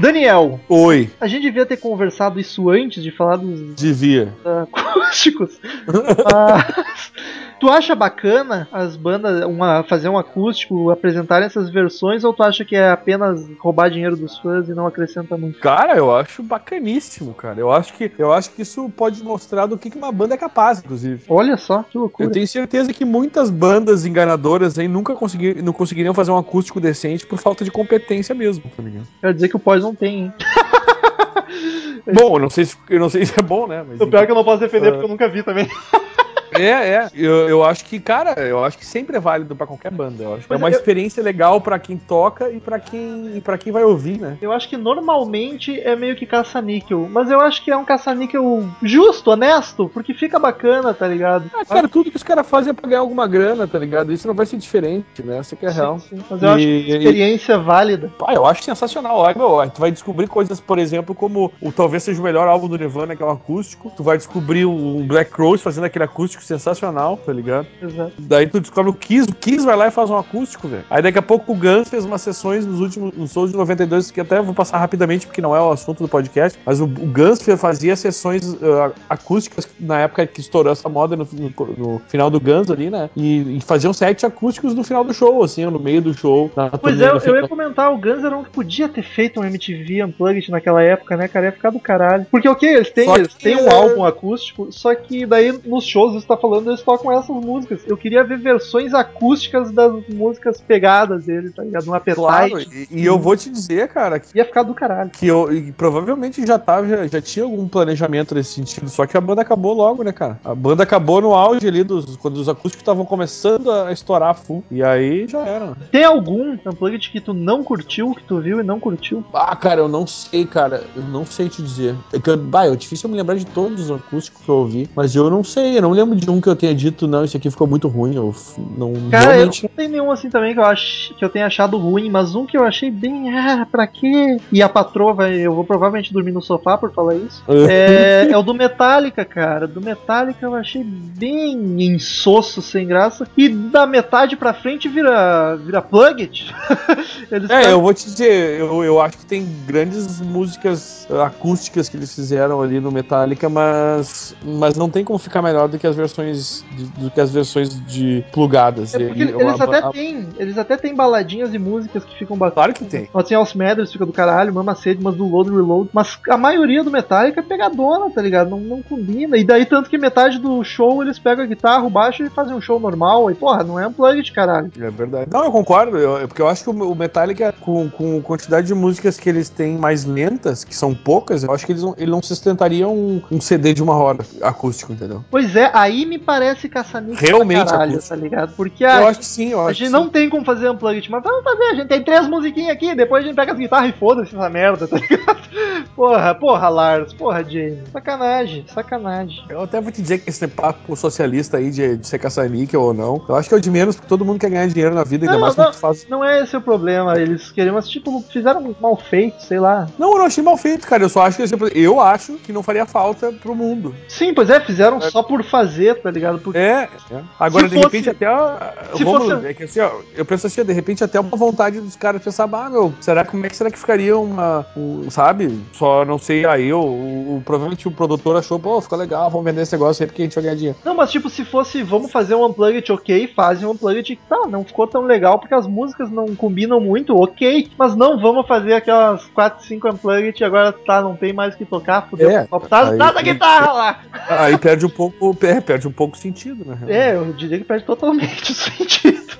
[0.01, 4.33] Daniel, Oi, a gente devia ter conversado isso antes de falar dos devia.
[4.63, 5.59] acústicos.
[6.31, 7.13] Mas,
[7.59, 12.65] tu acha bacana as bandas uma, fazer um acústico, apresentarem essas versões, ou tu acha
[12.65, 15.59] que é apenas roubar dinheiro dos fãs e não acrescenta muito?
[15.61, 17.59] Cara, eu acho bacaníssimo, cara.
[17.59, 20.39] Eu acho que, eu acho que isso pode mostrar do que que uma banda é
[20.39, 21.25] capaz, inclusive.
[21.29, 22.29] Olha só, que loucura.
[22.29, 26.81] Eu tenho certeza que muitas bandas enganadoras aí nunca consegui, não conseguiriam fazer um acústico
[26.81, 29.07] decente por falta de competência mesmo, tá ligado?
[29.21, 30.33] Quero dizer que o pós não tem, hein?
[32.15, 33.85] Bom, eu não sei se, eu não sei se é bom, né?
[33.87, 34.93] Mas O pior é que eu não posso defender Ah.
[34.93, 35.67] porque eu nunca vi também.
[36.53, 37.09] É, é.
[37.15, 40.23] Eu, eu acho que, cara, eu acho que sempre é válido pra qualquer banda.
[40.23, 43.59] Eu acho é uma eu- experiência legal pra quem toca e pra quem, e pra
[43.59, 44.37] quem vai ouvir, né?
[44.41, 48.65] Eu acho que normalmente é meio que caça-níquel, mas eu acho que é um caça-níquel
[48.83, 51.51] justo, honesto, porque fica bacana, tá ligado?
[51.55, 54.13] Ah, cara, tudo que os caras fazem é pra ganhar alguma grana, tá ligado?
[54.13, 55.39] Isso não vai ser diferente, né?
[55.39, 55.99] Essa que é real.
[55.99, 56.25] Sim, sim.
[56.31, 58.13] Mas eu acho que E- é uma experiência válida.
[58.27, 59.17] Ah, eu acho sensacional.
[59.19, 62.69] Olha, meu, tu vai descobrir coisas, por exemplo, como o talvez seja o melhor álbum
[62.69, 63.93] do Nirvana, que é o acústico.
[63.97, 67.67] Tu vai descobrir o Black Rose fazendo aquele acústico sensacional, tá ligado?
[67.83, 68.13] Exato.
[68.19, 70.85] Daí tu descobre o Kiss, o Kiss vai lá e faz um acústico, velho.
[70.91, 74.11] Aí daqui a pouco o Guns fez umas sessões nos últimos, nos shows de 92,
[74.11, 76.87] que até vou passar rapidamente porque não é o assunto do podcast, mas o, o
[76.87, 82.31] Guns fazia sessões ah, acústicas na época que estourou essa moda no, no- no final
[82.31, 83.09] do Guns ali, né?
[83.17, 86.51] E, e faziam sets acústicos no final do show, assim, no meio do show.
[86.81, 87.41] Pois é, eu final.
[87.43, 91.17] ia comentar, o Guns era um que podia ter feito um MTV Unplugged naquela época,
[91.17, 91.47] né, cara?
[91.47, 92.27] Ia ficar do caralho.
[92.31, 96.15] Porque, ok, eles têm, eles que- têm um álbum acústico, só que daí nos shows
[96.27, 97.83] tá falando, eles tocam essas músicas.
[97.87, 101.89] Eu queria ver versões acústicas das músicas pegadas dele, tá ligado?
[101.89, 102.21] Um appetite.
[102.23, 105.11] Claro, e, e eu vou te dizer, cara, que, Ia ficar do caralho.
[105.11, 109.17] que eu e provavelmente já tava, já, já tinha algum planejamento nesse sentido, só que
[109.17, 110.39] a banda acabou logo, né, cara?
[110.45, 114.65] A banda acabou no auge ali, dos, quando os acústicos estavam começando a estourar full,
[114.71, 115.67] e aí já era.
[115.67, 115.77] né?
[115.91, 119.25] Tem algum Unplugged que tu não curtiu, que tu viu e não curtiu?
[119.33, 121.95] Ah, cara, eu não sei, cara, eu não sei te dizer.
[122.13, 124.57] É que, eu, bah, é difícil eu me lembrar de todos os acústicos que eu
[124.57, 127.25] ouvi, mas eu não sei, eu não lembro de um que eu tenha dito, não,
[127.25, 128.35] esse aqui ficou muito ruim, eu
[128.77, 129.63] não, Cara, eu realmente...
[129.65, 132.45] não tem nenhum assim também que eu, ach, que eu tenha achado ruim, mas um
[132.47, 134.39] que eu achei bem, ah, pra quê?
[134.51, 137.43] E a patroa vai, eu vou provavelmente dormir no sofá por falar isso.
[137.69, 139.67] É, é o do Metallica, cara.
[139.67, 143.27] Do Metallica eu achei bem insosso, sem graça.
[143.37, 146.55] E da metade pra frente vira, vira Plugged.
[147.31, 151.89] Eles É, fazem- eu vou te dizer, eu, eu acho que tem grandes músicas acústicas
[151.89, 155.87] que eles fizeram ali no Metallica, mas, mas não tem como ficar melhor do que
[155.87, 158.95] as versões de, do que as versões de plugadas.
[158.95, 162.17] É porque E- eles a- até a- têm, eles até têm baladinhas e músicas que
[162.19, 162.55] ficam bacanas.
[162.55, 163.09] Claro que tem.
[163.15, 165.91] Assim, Aos Matters fica do caralho, Mama Sede, mas do Load Reload.
[165.93, 168.51] Mas a maioria do Metallica é pegadona, tá ligado?
[168.51, 169.37] Não, não combina.
[169.37, 172.55] E daí, tanto que metade do show eles pegam a guitarra, o baixo e fazem
[172.55, 173.31] um show normal.
[173.31, 174.71] E porra, não é um plug caralho.
[174.81, 175.31] É verdade.
[175.33, 178.21] Não, eu concordo, eu- é porque eu acho que o o Metallica, com, com a
[178.23, 181.83] quantidade de músicas que eles têm mais lentas, que são poucas, eu acho que eles
[181.83, 185.25] não, ele não sustentariam um, um CD de uma hora acústico, entendeu?
[185.31, 188.53] Pois é, aí me parece caça-níquel pra Realmente caralho, tá ligado?
[188.57, 190.11] Porque a, eu acho que sim, eu acho a gente que não sim.
[190.11, 193.27] tem como fazer unplugged, mas vamos fazer, a gente tem três musiquinhas aqui, depois a
[193.27, 195.47] gente pega as guitarras e foda-se essa merda, tá ligado?
[195.95, 197.83] Porra, porra, Lars, porra, Jamie.
[197.91, 199.45] Sacanagem, sacanagem.
[199.49, 202.93] Eu até vou te dizer que esse papo socialista aí de, de ser caça-níquel ou
[202.93, 205.05] não, eu acho que é o de menos, porque todo mundo quer ganhar dinheiro na
[205.05, 205.65] vida, ainda Não, mais não.
[205.65, 206.07] quando tu faz.
[206.09, 209.89] Não é esse o problema, eles queriam, mas tipo, fizeram mal feito, sei lá.
[209.99, 211.03] Não, eu não achei mal feito, cara.
[211.03, 213.95] Eu só acho que assim, eu acho que não faria falta pro mundo.
[214.09, 216.39] Sim, pois é, fizeram só por fazer, tá ligado?
[216.39, 216.89] Porque É.
[217.11, 217.21] é.
[217.39, 218.27] Agora, Se de fosse- repente, até.
[218.27, 221.37] a- se vamos, fosse- é que assim, ó, eu penso assim, de repente, até uma
[221.37, 224.67] vontade dos caras pensar, ah, meu, será como é que será que ficaria uma.
[224.77, 225.59] um, sabe?
[225.73, 229.63] Só não sei aí, o, o- provavelmente o produtor achou, pô, ficou legal, vamos vender
[229.63, 230.79] esse negócio aí porque a gente vai ganhar dinheiro.
[230.85, 234.65] Não, mas tipo, se fosse, vamos fazer um Unplugged, ok, fazem um Unplugged, tá, não
[234.65, 239.25] ficou tão legal porque as músicas não combinam muito, ok, mas não vamos fazer aquelas
[239.27, 242.89] 4, 5 Unplugged e agora tá, não tem mais o que tocar, fudeu, É, tá,
[242.91, 244.01] aí- tá da guitarra lá.
[244.29, 246.79] Aí perde um pouco, per- perde um pouco o sentido, né?
[246.89, 249.37] É, eu diria que perde totalmente o sentido.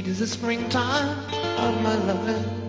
[0.00, 1.10] It is the springtime
[1.58, 2.59] of my loving.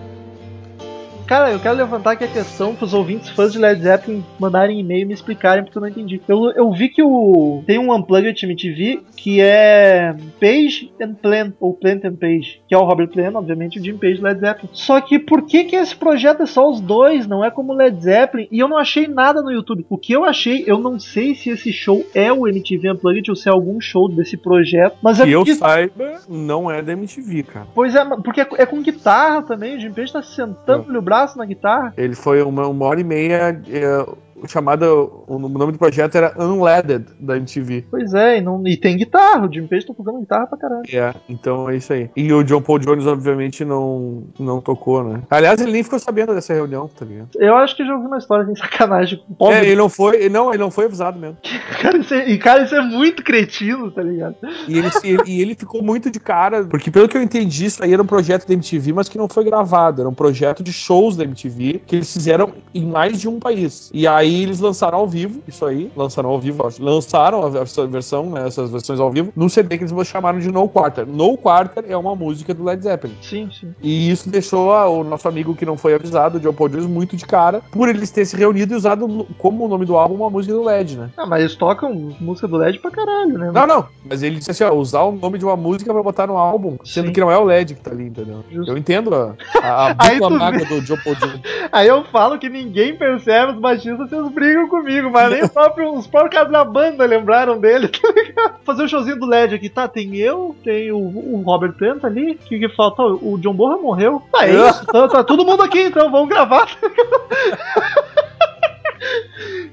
[1.32, 5.00] Cara, eu quero levantar aqui a questão pros ouvintes fãs de Led Zeppelin mandarem e-mail
[5.00, 6.20] e me explicarem porque eu não entendi.
[6.28, 11.72] Eu, eu vi que o tem um Unplugged MTV que é Page and Plant, ou
[11.72, 14.68] Plant and Page, que é o Robert Plant, obviamente, o Jim Page Led Zeppelin.
[14.74, 17.98] Só que por que que esse projeto é só os dois, não é como Led
[18.02, 18.46] Zeppelin?
[18.50, 19.86] E eu não achei nada no YouTube.
[19.88, 23.36] O que eu achei, eu não sei se esse show é o MTV Unplugged ou
[23.36, 26.92] se é algum show desse projeto, mas é Que eu porque- saiba, não é da
[26.92, 27.66] MTV, cara.
[27.74, 31.21] Pois é, porque é, é com guitarra também, o Jim Page tá sentando-lhe o braço
[31.36, 31.92] na guitarra.
[31.96, 33.60] Ele foi uma, uma hora e meia.
[33.68, 34.06] É,
[34.48, 34.86] chamada.
[34.94, 37.86] O nome do projeto era Unleaded da MTV.
[37.90, 40.82] Pois é, e, não, e tem guitarra, o Jim Page tá tocando guitarra pra caralho.
[40.92, 42.10] É, então é isso aí.
[42.16, 45.22] E o John Paul Jones, obviamente, não, não tocou, né?
[45.30, 47.28] Aliás, ele nem ficou sabendo dessa reunião, tá ligado?
[47.36, 49.22] Eu acho que já ouvi uma história de sacanagem.
[49.42, 50.16] É, ele não foi.
[50.16, 51.36] ele Não, ele não foi avisado mesmo.
[51.80, 54.36] Cara, isso é, e cara, isso é muito cretino, tá ligado?
[54.68, 57.82] E ele, ele- e ele ficou muito de cara, porque pelo que eu entendi, isso
[57.82, 60.00] aí era um projeto da MTV, mas que não foi gravado.
[60.02, 63.90] Era um projeto de shows da MTV que eles fizeram em mais de um país.
[63.92, 67.48] E aí eles lançaram ao vivo, isso aí, lançaram ao vivo, lançaram a
[67.86, 71.06] versão, né, essas versões ao vivo, no CD que eles chamaram de No Quarter.
[71.06, 73.16] No Quarter é uma música do Led Zeppelin.
[73.20, 73.74] Sim, sim.
[73.82, 76.86] E isso deixou a- o nosso amigo que não foi avisado, o John Paul Jones,
[76.86, 80.14] muito de cara, por eles terem se reunido e usado como o nome do álbum
[80.14, 81.10] uma música do Led, né?
[81.16, 83.50] Ah, mas eles tocam música do LED pra caralho, né?
[83.52, 83.84] Não, não.
[84.08, 86.76] Mas ele disse assim, ó, usar o nome de uma música pra botar no álbum,
[86.84, 87.12] sendo Sim.
[87.12, 88.44] que não é o LED que tá ali, entendeu?
[88.50, 88.70] Justo.
[88.70, 91.40] Eu entendo a, a, a Aí dupla mágoa do John Paul Jones.
[91.72, 96.06] Aí eu falo que ninguém percebe os baixistas, vocês brigam comigo, mas nem próprio, os
[96.06, 98.54] próprios caras da banda lembraram dele, tá ligado?
[98.64, 99.88] Fazer o showzinho do LED aqui, tá?
[99.88, 103.02] Tem eu, tem o, o Robert Plant ali, o que, que falta?
[103.02, 104.22] O John Borra morreu.
[104.30, 106.68] Tá, é isso, tá, tá todo mundo aqui, então vamos gravar.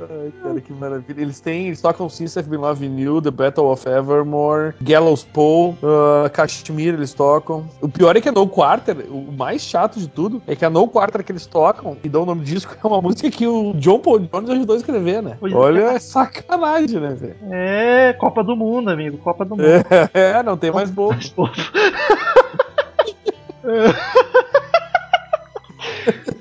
[0.10, 1.22] Ai, cara, que maravilha.
[1.22, 5.78] Eles têm, eles tocam Since I've Been Loving You, The Battle of Evermore, Gallows Pole,
[5.84, 7.69] uh, Kashmir eles tocam.
[7.80, 10.69] O pior é que a No Quarter, o mais chato de tudo, é que a
[10.69, 13.45] No Quarter que eles tocam e dão o nome do disco é uma música que
[13.45, 15.38] o John Paul Jones ajudou a escrever, né?
[15.39, 15.56] Pois é.
[15.56, 17.36] Olha, é sacanagem, né, velho?
[17.52, 19.69] É, Copa do Mundo, amigo, Copa do Mundo.
[20.13, 21.19] É, não tem mais bobo.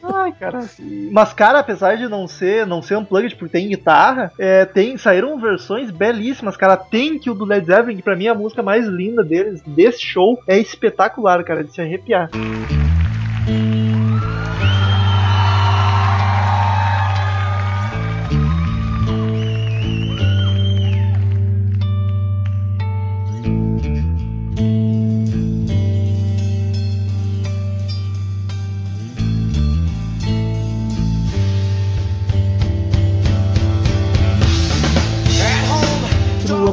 [0.02, 0.60] Ai, cara.
[1.12, 5.38] Mas, cara, apesar de não ser, não ser unplugged porque tem guitarra, é, tem, saíram
[5.38, 6.76] versões belíssimas, cara.
[6.76, 9.62] Tem que o do Led Zeppelin, que pra mim é a música mais linda deles,
[9.66, 12.30] desse show, é espetacular, cara, de se arrepiar.
[13.48, 13.87] O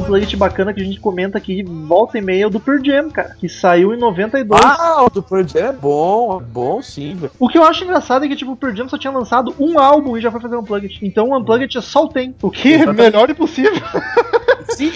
[0.06, 3.10] Unplugged bacana que a gente comenta aqui, volta e meia, é o do Pearl Jam,
[3.10, 4.60] cara, que saiu em 92.
[4.64, 7.32] Ah, o do Pearl Jam é bom, é bom sim, velho.
[7.38, 9.78] O que eu acho engraçado é que, tipo, o Pearl Jam só tinha lançado um
[9.78, 10.98] álbum e já foi fazer um Unplugged.
[11.02, 12.34] Então o Unplugged só o tem.
[12.40, 13.82] O que é melhor impossível.
[14.68, 14.90] Sim,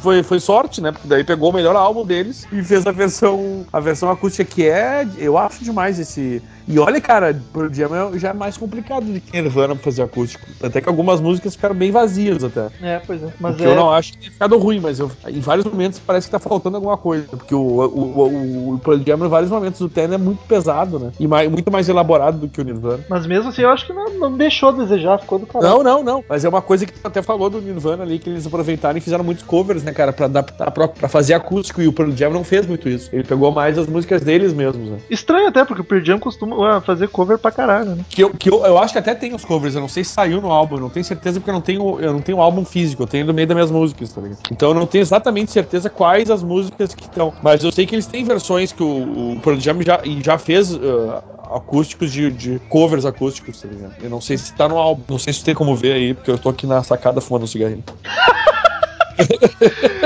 [0.00, 0.92] foi, foi sorte, né?
[0.92, 4.66] Porque daí pegou o melhor álbum deles e fez a versão a versão acústica que
[4.68, 6.42] é, eu acho demais esse.
[6.68, 10.02] E olha, cara, Pearl Jam é- já é mais complicado do que Nirvana pra fazer
[10.02, 10.46] acústico.
[10.62, 12.68] Até que algumas músicas ficaram bem vazias até.
[12.82, 13.28] É, pois é.
[13.40, 13.66] Mas é.
[13.66, 16.38] eu não acho que tenha ficado ruim, mas eu- em vários momentos parece que tá
[16.38, 17.26] faltando alguma coisa.
[17.28, 20.98] Porque o, o, o, o Pearl Jam, em vários momentos, o Ten é muito pesado,
[20.98, 21.10] né?
[21.18, 23.04] E mais, muito mais elaborado do que o Nirvana.
[23.08, 25.74] Mas mesmo assim, eu acho que não, não deixou a desejar, ficou do caralho.
[25.74, 26.24] Não, não, não.
[26.28, 29.00] Mas é uma coisa que tu até falou do Nirvana ali, que eles aproveitaram e
[29.00, 31.80] fizeram muitos covers, né, cara, pra adaptar, pra, pra fazer acústico.
[31.80, 33.08] E o Pearl Jam não fez muito isso.
[33.12, 34.98] Ele pegou mais as músicas deles mesmos, né?
[35.08, 38.04] Estranho até, porque o Pearl Jam costuma ah, fazer cover pra caralho, né?
[38.08, 40.12] Que, eu, que eu, eu acho que até tem os covers, eu não sei se
[40.12, 42.42] saiu no álbum, eu não tenho certeza porque eu não tenho, eu não tenho o
[42.42, 44.38] álbum físico, eu tenho no meio das minhas músicas, tá ligado?
[44.50, 47.32] Então eu não tenho exatamente certeza quais as músicas que estão.
[47.42, 50.74] Mas eu sei que eles têm versões que o, o Pearl Jam já, já fez.
[50.74, 53.94] ah, acústicos de, de covers acústicos, tá ligado?
[54.02, 56.30] Eu não sei se tá no álbum, não sei se tem como ver aí, porque
[56.30, 57.84] eu tô aqui na sacada fumando um cigarrinho.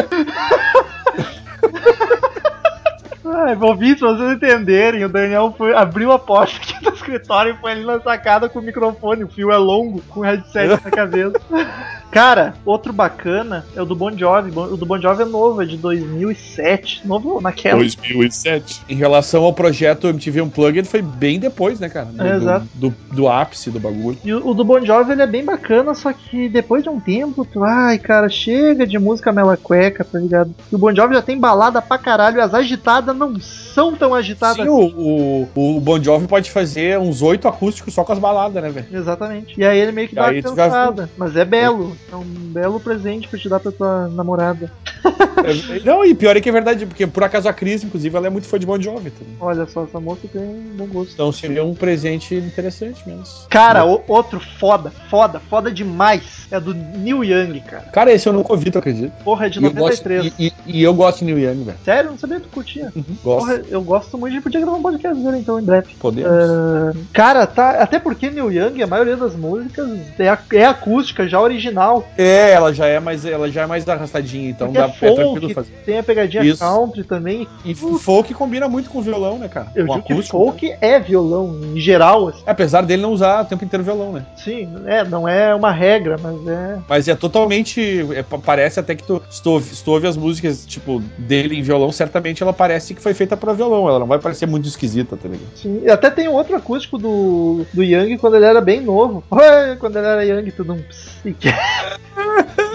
[3.35, 7.61] Ah, ouvintes, pra vocês entenderem, o Daniel foi, abriu a porta aqui do escritório e
[7.61, 9.25] foi ali na sacada com o microfone.
[9.25, 11.40] O fio é longo, com o headset na cabeça.
[12.12, 14.53] Cara, outro bacana é o do Bon Jovi.
[14.55, 17.07] O do Bon Jovi é novo, é de 2007.
[17.07, 17.79] Novo naquela.
[17.79, 18.83] 2007.
[18.87, 22.07] Em relação ao projeto MTV Unplugged, foi bem depois, né, cara?
[22.07, 22.66] Do, É, exato.
[22.75, 24.18] Do, do, do ápice do bagulho.
[24.22, 27.01] E o, o do Bon Jovi ele é bem bacana, só que depois de um
[27.01, 30.55] tempo, tu, ai, cara, chega de música mela cueca, tá ligado?
[30.70, 34.57] E o Bon Jovi já tem balada pra caralho, as agitadas não são tão agitadas
[34.57, 38.62] Sim, o, o, o Bon Jovi pode fazer uns oito acústicos só com as baladas,
[38.62, 38.87] né, velho?
[38.92, 39.59] Exatamente.
[39.59, 41.11] E aí ele meio que dá uma tu já cansada.
[41.16, 41.96] Mas é belo.
[42.10, 44.70] É um belo presente pra te dar pra tua namorada.
[45.04, 48.26] É, Não, e pior é que é verdade, porque por acaso a Cris, inclusive, ela
[48.26, 49.34] é muito fã de Bon Jovi também.
[49.40, 51.12] Olha só, essa moça tem um bom gosto.
[51.14, 53.24] Então seria um presente interessante mesmo.
[53.48, 56.46] Cara, o- outro foda, foda, foda demais.
[56.50, 57.84] É do Neil Young, cara.
[57.84, 59.12] Cara, esse eu nunca ouvi, tu acredita?
[59.24, 60.34] Porra, é de E eu, gosto, 93.
[60.38, 61.78] e, e- e eu gosto de New Young, velho.
[61.82, 62.10] Sério?
[62.10, 62.92] Não sabia que tu curtia.
[62.94, 63.46] Gosto.
[63.46, 65.94] Porra, eu gosto muito de podia gravar um podcast dele então em breve.
[65.98, 66.30] Podemos.
[66.30, 67.70] Ah, cara, tá.
[67.82, 69.88] Até porque Neil Young, a maioria das músicas
[70.18, 71.91] é, a- é acústica, já original.
[72.16, 75.14] É, ela já é mais, ela já é mais arrastadinha, então Porque dá, é é
[75.14, 75.72] tranquilo folk, fazer.
[75.85, 76.59] tem a pegadinha Isso.
[76.61, 77.48] country também.
[77.64, 79.68] E folk combina muito com violão, né, cara?
[79.74, 80.38] Eu com digo que acústico.
[80.38, 82.42] folk é violão, em geral, assim.
[82.46, 84.24] Apesar dele não usar o tempo inteiro violão, né?
[84.37, 86.78] Sim, é, não é uma regra, mas é.
[86.88, 88.07] Mas é totalmente.
[88.14, 91.00] é, pa- parece até que tu, se tu, ouve- se tu ouve as músicas, tipo,
[91.18, 93.88] dele em violão, certamente ela parece que foi feita pra violão.
[93.88, 95.48] Ela não vai parecer muito esquisita, tá ligado?
[95.57, 95.83] Sim.
[95.85, 99.22] E até tem outro acústico do, do Young quando ele era bem novo.
[99.81, 101.16] Quando ele era Young, tudo um ps,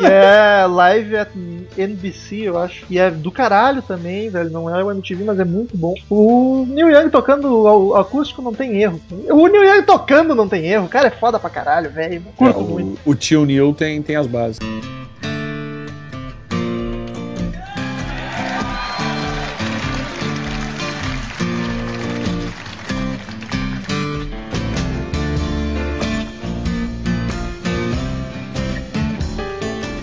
[0.01, 1.29] e é live at
[1.77, 2.85] NBC, eu acho.
[2.89, 4.49] E é do caralho também, velho.
[4.49, 5.93] Não é o MTV, mas é muito bom.
[6.09, 8.99] O Neil Young tocando o acústico não tem erro.
[9.29, 10.85] O Neil Young tocando não tem erro.
[10.85, 12.21] O cara é foda pra caralho, velho.
[12.35, 12.99] Curto É, muito.
[13.05, 14.59] o, o tio Neil tem, tem as bases.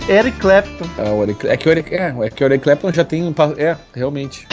[0.07, 0.85] Eric Clapton.
[0.99, 3.23] É, o Eric, é, que o Eric, é, é que o Eric Clapton já tem
[3.23, 3.33] um.
[3.57, 4.47] É, realmente.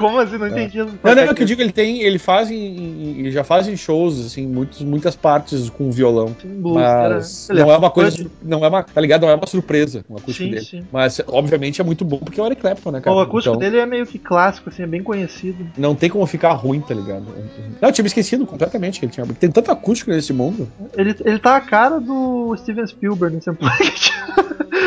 [0.00, 0.38] Como assim?
[0.38, 0.78] Não entendi.
[0.78, 2.00] Não, não, é que eu digo, ele tem.
[2.00, 6.34] Ele faz em, ele já faz em shows, assim, muitos, muitas partes com violão.
[6.42, 8.26] Blues, Mas era- ele não é uma coisa.
[8.42, 8.82] Não é uma.
[8.82, 9.22] Tá ligado?
[9.22, 10.64] Não é uma surpresa o acústico Sim, dele.
[10.64, 10.84] sim.
[10.90, 13.14] Mas, obviamente, é muito bom porque é o Eric Clapton, né, cara?
[13.14, 15.66] O acústico Então, dele é meio que clássico, assim, é bem conhecido.
[15.76, 17.26] Não tem como ficar ruim, tá ligado?
[17.80, 19.26] Não, eu tinha me esquecido completamente que ele tinha.
[19.26, 20.66] Tem tanto acústico nesse mundo.
[20.96, 23.50] Ele, ele tá a cara do Steven Spielberg nesse.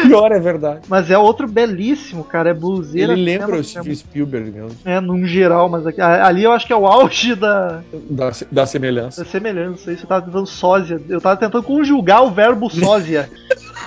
[0.07, 0.81] Pior é verdade.
[0.87, 2.49] Mas é outro belíssimo, cara.
[2.49, 3.13] É bluseira.
[3.13, 4.71] Ele lembra o é, Steven Spielberg mesmo.
[4.85, 8.65] É, num geral, mas aqui- ali eu acho que é o auge da, Da, da
[8.65, 9.23] semelhança.
[9.23, 9.91] da semelhança.
[9.91, 11.01] Isso eu tava tentando sósia.
[11.09, 13.29] Eu tava tentando conjugar o verbo sósia.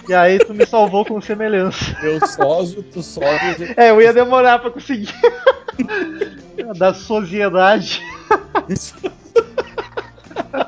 [0.09, 1.97] e aí tu me salvou com semelhança.
[2.03, 3.75] Eu sócio, tu sócio.
[3.77, 5.13] É, eu ia demorar pra conseguir.
[6.79, 8.01] da sociedade.
[8.69, 8.95] Isso.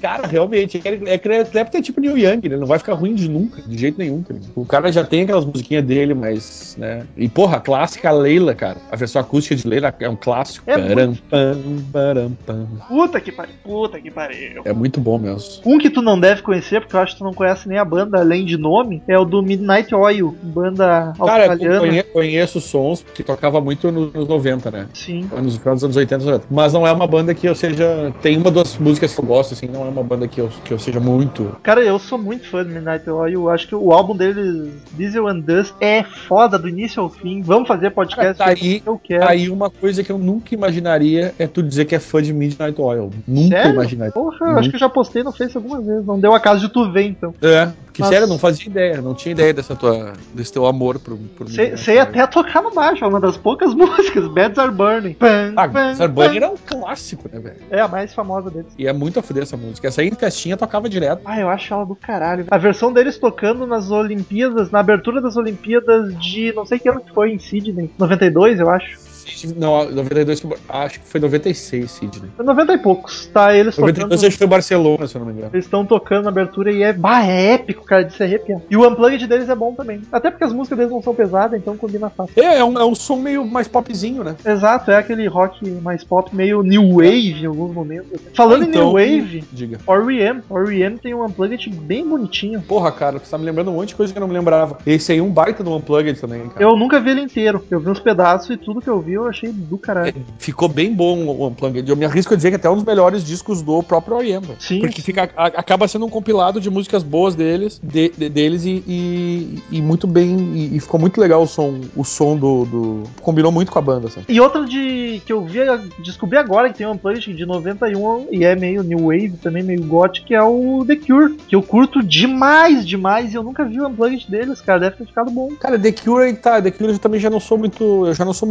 [0.00, 3.28] Cara, realmente, é é Clapton é tipo Neil Young, ele não vai ficar ruim de
[3.28, 4.22] nunca, de jeito nenhum.
[4.22, 4.40] Cara.
[4.54, 7.04] O cara já tem aquelas musiquinhas dele, mas, né?
[7.16, 8.76] E porra, a clássica Leila, cara.
[8.92, 10.70] A versão acústica de Leila é um clássico.
[10.70, 11.58] É Param, pam,
[11.92, 12.66] param, pam.
[12.86, 13.54] Puta que pariu.
[13.64, 14.62] Puta que pariu.
[14.64, 15.62] É muito bom mesmo.
[15.66, 17.84] Um que tu não deve conhecer, porque eu acho que tu não conhece nem a
[17.84, 21.80] banda, além de nome, é o do Midnight Oil, banda Cara, eu australiana.
[21.80, 24.86] conhe- conheço sons que tocava muito nos nos 90, né?
[24.94, 25.28] Sim.
[25.42, 26.44] Nos dos anos 80, 90.
[26.50, 28.12] Mas não é uma banda que eu seja.
[28.22, 30.72] Tem uma das músicas que eu gosto, assim, não é uma banda que eu, que
[30.72, 31.56] eu seja muito.
[31.62, 33.32] Cara, eu sou muito fã do Midnight Oil.
[33.42, 37.42] Eu acho que o álbum deles, Diesel and Dust, é foda do início ao fim.
[37.42, 39.28] Vamos fazer podcast Cara, tá aí- eu quero.
[39.28, 42.80] Aí uma coisa que eu nunca imaginaria é tu dizer que é fã de Midnight
[42.80, 43.10] Oil.
[43.26, 43.72] Nunca Sério?
[43.72, 44.12] imaginaria.
[44.12, 46.06] Porra, eu acho que eu já postei no Face algumas vezes.
[46.06, 47.34] Não deu a casa de tu ver, então.
[47.42, 50.66] É, porque Mas- sério, eu não fazia ideia, não tinha ideia dessa tua, desse teu
[50.66, 52.02] amor por, por Sei, sei Oil.
[52.04, 54.28] até tocar no baixo, é uma das poucas músicas.
[54.28, 55.14] Beds Are Burning.
[55.14, 56.46] Pam, Ah, pam, Sarbanner pam.
[56.46, 57.56] é um clássico, né, velho?
[57.70, 58.72] É a mais famosa deles.
[58.78, 59.88] E é muito a fuder essa música.
[59.88, 61.22] Essa aí em festinha tocava direto.
[61.24, 62.46] Ah, eu acho ela do caralho.
[62.50, 67.00] A versão deles tocando nas Olimpíadas, na abertura das Olimpíadas de não sei que ano
[67.00, 67.90] que foi em Sydney.
[67.98, 69.07] 92, eu acho.
[69.56, 72.30] Não, 92, foi- acho que foi 96, Sidney.
[72.38, 73.26] 90 e poucos.
[73.26, 73.88] Tá, eles tocando.
[73.92, 75.50] 92 acho que foi Barcelona, se eu não me engano.
[75.52, 78.60] Eles estão tocando na abertura e é, bah, é épico, cara, de se arrepiar.
[78.70, 80.02] E o unplugged deles é bom também.
[80.12, 82.32] Até porque as músicas deles não são pesadas, então combina fácil.
[82.36, 84.36] É, é um, é um som meio mais popzinho, né?
[84.44, 88.20] Exato, é aquele rock mais pop, meio new wave em alguns momentos.
[88.34, 89.78] Falando em Então, new wave, Diga.
[89.88, 90.42] R.E.M.
[90.50, 90.98] R.E.M.
[90.98, 92.60] tem um unplugged bem bonitinho.
[92.62, 94.78] Porra, cara, você tá me lembrando um monte de coisa que eu não me lembrava.
[94.86, 96.62] Esse aí é um baita do Unplugged também, cara.
[96.62, 97.64] Eu nunca vi ele inteiro.
[97.70, 100.14] Eu vi uns pedaços e tudo que eu vi eu achei do caralho.
[100.38, 101.88] Ficou bem bom o Unplugged.
[101.88, 104.46] Eu me arrisco a dizer que até um dos melhores discos do próprio R.E.M.
[104.58, 105.02] Sim, Porque sim.
[105.02, 109.58] fica, a- acaba sendo um compilado de músicas boas deles, de- de- deles e, e-
[109.70, 110.36] e muito bem.
[110.54, 113.82] E, e ficou muito legal o som, o som do, do- Combinou muito com a
[113.82, 114.08] banda.
[114.28, 115.58] E outra de que eu vi,
[116.02, 119.82] descobri agora que tem um unplugged de 91 e é meio new wave, também meio
[119.84, 123.86] gothic, é o The Cure, que eu curto demais, demais, e eu nunca vi o
[123.88, 125.50] unplugged deles, cara, deve ter ficado bom.
[125.60, 126.60] Cara, The Cure aí tá.
[126.60, 128.06] The Cure eu também já não sou muito.
[128.06, 128.48] Eu já não sou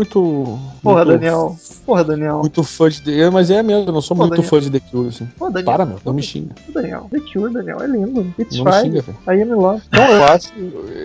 [0.58, 1.56] muito Porra, muito- Daniel.
[1.86, 2.40] Porra, Daniel.
[2.40, 4.50] Muito fã de The mas é mesmo, eu não sou Pô, muito Daniel.
[4.50, 5.28] fã de The Cure, assim.
[5.38, 5.66] Pô, Daniel.
[5.66, 6.56] Para, meu, não me xinga.
[6.74, 7.08] Daniel.
[7.12, 7.82] The Cure, Daniel.
[7.82, 8.34] É lindo.
[8.40, 8.90] It's Não me Friday.
[8.92, 9.40] xinga, velho.
[9.40, 9.82] I am in love.
[9.92, 10.54] Não, eu acho,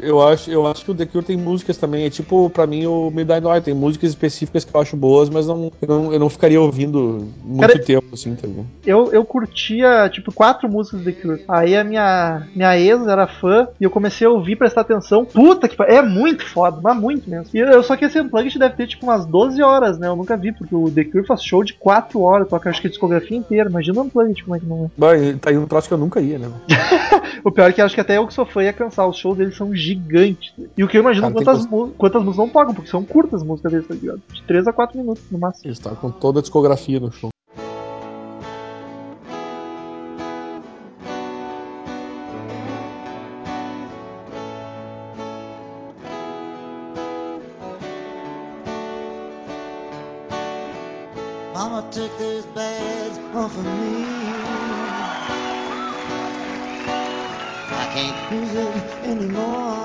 [0.03, 2.05] eu acho, eu acho que o The Cure tem músicas também.
[2.05, 5.47] É tipo, pra mim, o Midnight Oil tem músicas específicas que eu acho boas, mas
[5.47, 8.67] não, eu, não, eu não ficaria ouvindo muito Cara, tempo, assim, tá ligado?
[8.87, 11.45] Eu, eu curtia, tipo, quatro músicas do The Cure.
[11.49, 15.25] Aí a minha, minha ex era fã e eu comecei a ouvir, prestar atenção.
[15.25, 15.97] Puta que pariu.
[15.97, 17.47] É muito foda, mas muito mesmo.
[17.53, 20.09] E eu só que esse Unplugged deve ter, tipo, umas 12 horas, né?
[20.09, 22.49] Eu nunca vi, porque o The Cure faz show de 4 horas.
[22.49, 23.71] Toca, acho que a discografia inteira.
[23.71, 24.91] Imagina o Unplugged, como é que não é.
[24.97, 26.51] Mas tá aí um troço que eu nunca ia, né?
[27.45, 29.09] O pior é que acho que até eu que sou fã ia cansar.
[29.09, 30.55] Os shows deles são gigantes.
[30.77, 31.67] E o que eu imagino Cara, quantas,
[31.97, 34.23] quantas músicas não tocam, porque são curtas as músicas deles, tá ligado?
[34.33, 35.67] De 3 a 4 minutos no máximo.
[35.67, 37.32] Eles com toda a discografia no show.
[52.09, 54.05] Took bags off of me.
[57.71, 59.83] I can't cruise it anymore.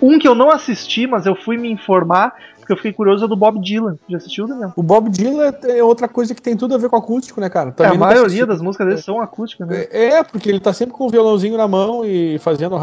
[0.00, 3.28] Um que eu não assisti, mas eu fui me informar, porque eu fiquei curioso, é
[3.28, 3.98] do Bob Dylan.
[4.08, 4.72] Já assistiu, Daniel?
[4.76, 7.70] O Bob Dylan é outra coisa que tem tudo a ver com acústico, né, cara?
[7.70, 8.46] É, a Também maioria assisti.
[8.46, 9.86] das músicas dele são acústicas, né?
[9.90, 12.76] É, é, porque ele tá sempre com o violãozinho na mão e fazendo.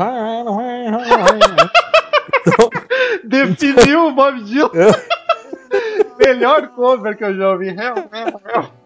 [2.42, 2.70] Então,
[3.24, 4.70] Definiu o Bob Dylan.
[6.20, 7.70] Melhor cover que eu já ouvi.
[7.70, 8.83] Hell, hell, hell.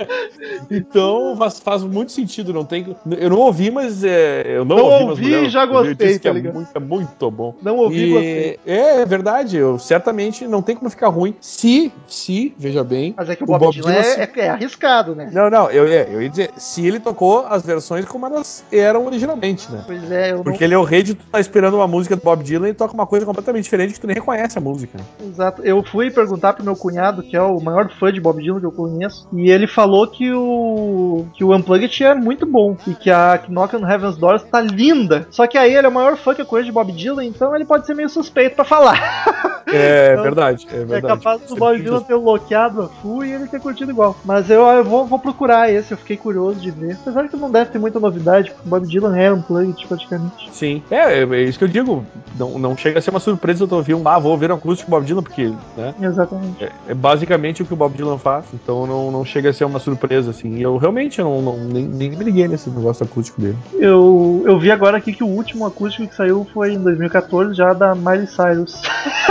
[0.70, 2.96] Então faz, faz muito sentido, não tem.
[3.18, 5.94] Eu não ouvi, mas é, eu não, Não ouvi, ouvi mulher, e já eu gostei,
[5.94, 7.54] disse que tá é muito, é muito bom.
[7.62, 8.58] Não ouvi, E- gostei.
[8.66, 11.34] É, é verdade, eu certamente não tem como ficar ruim.
[11.40, 13.14] Se, se, veja bem.
[13.16, 15.30] Mas é que o Bob, Dylan, se- é, é- é arriscado, né?
[15.32, 19.06] Não, não, eu, ia- eu ia dizer, se ele tocou as versões como elas eram
[19.06, 19.82] originalmente, né?
[19.86, 20.44] Pois é, eu não.
[20.44, 22.74] Porque ele é o rei de tu tá esperando uma música do Bob Dylan e
[22.74, 24.98] toca uma coisa completamente diferente que tu nem reconhece a música.
[24.98, 25.04] né?
[25.26, 25.62] Exato.
[25.62, 28.66] Eu fui perguntar pro meu cunhado, que é o maior fã de Bob Dylan que
[28.66, 33.10] eu conheço, e ele falou que o que o Unplugged é muito bom e que
[33.10, 35.26] a Knock on Heaven's Doors tá linda.
[35.30, 37.54] Só que aí ele é o maior fã que eu conheço de Bob Dylan, então
[37.54, 39.60] ele pode ser meio suspeito pra falar.
[39.72, 41.06] É Então, verdade, é É verdade.
[41.22, 44.16] capaz do Bob Dylan ter bloqueado a full e ele ter curtido igual.
[44.24, 46.96] Mas eu, eu vou, vou procurar esse, eu fiquei curioso de ver.
[47.00, 50.50] Apesar que não deve ter muita novidade, porque o Bob Dylan é Unplugged praticamente.
[50.52, 52.04] Sim, é, é isso que eu digo.
[52.38, 54.90] Não, não chega a ser uma surpresa eu tô ouvindo, ah, vou ouvir um acústico
[54.90, 55.94] Bob Dylan, porque, né?
[56.00, 56.64] Exatamente.
[56.64, 59.64] É, é basicamente o que o Bob Dylan faz, então não, não chega a ser
[59.64, 60.56] uma surpresa, assim.
[60.56, 63.56] E eu realmente não, não- nem, nem me liguei nesse negócio acústico dele.
[63.74, 67.72] Eu, eu vi agora aqui que o último acústico que saiu foi em 2014, já
[67.72, 68.80] da Miley Cyrus.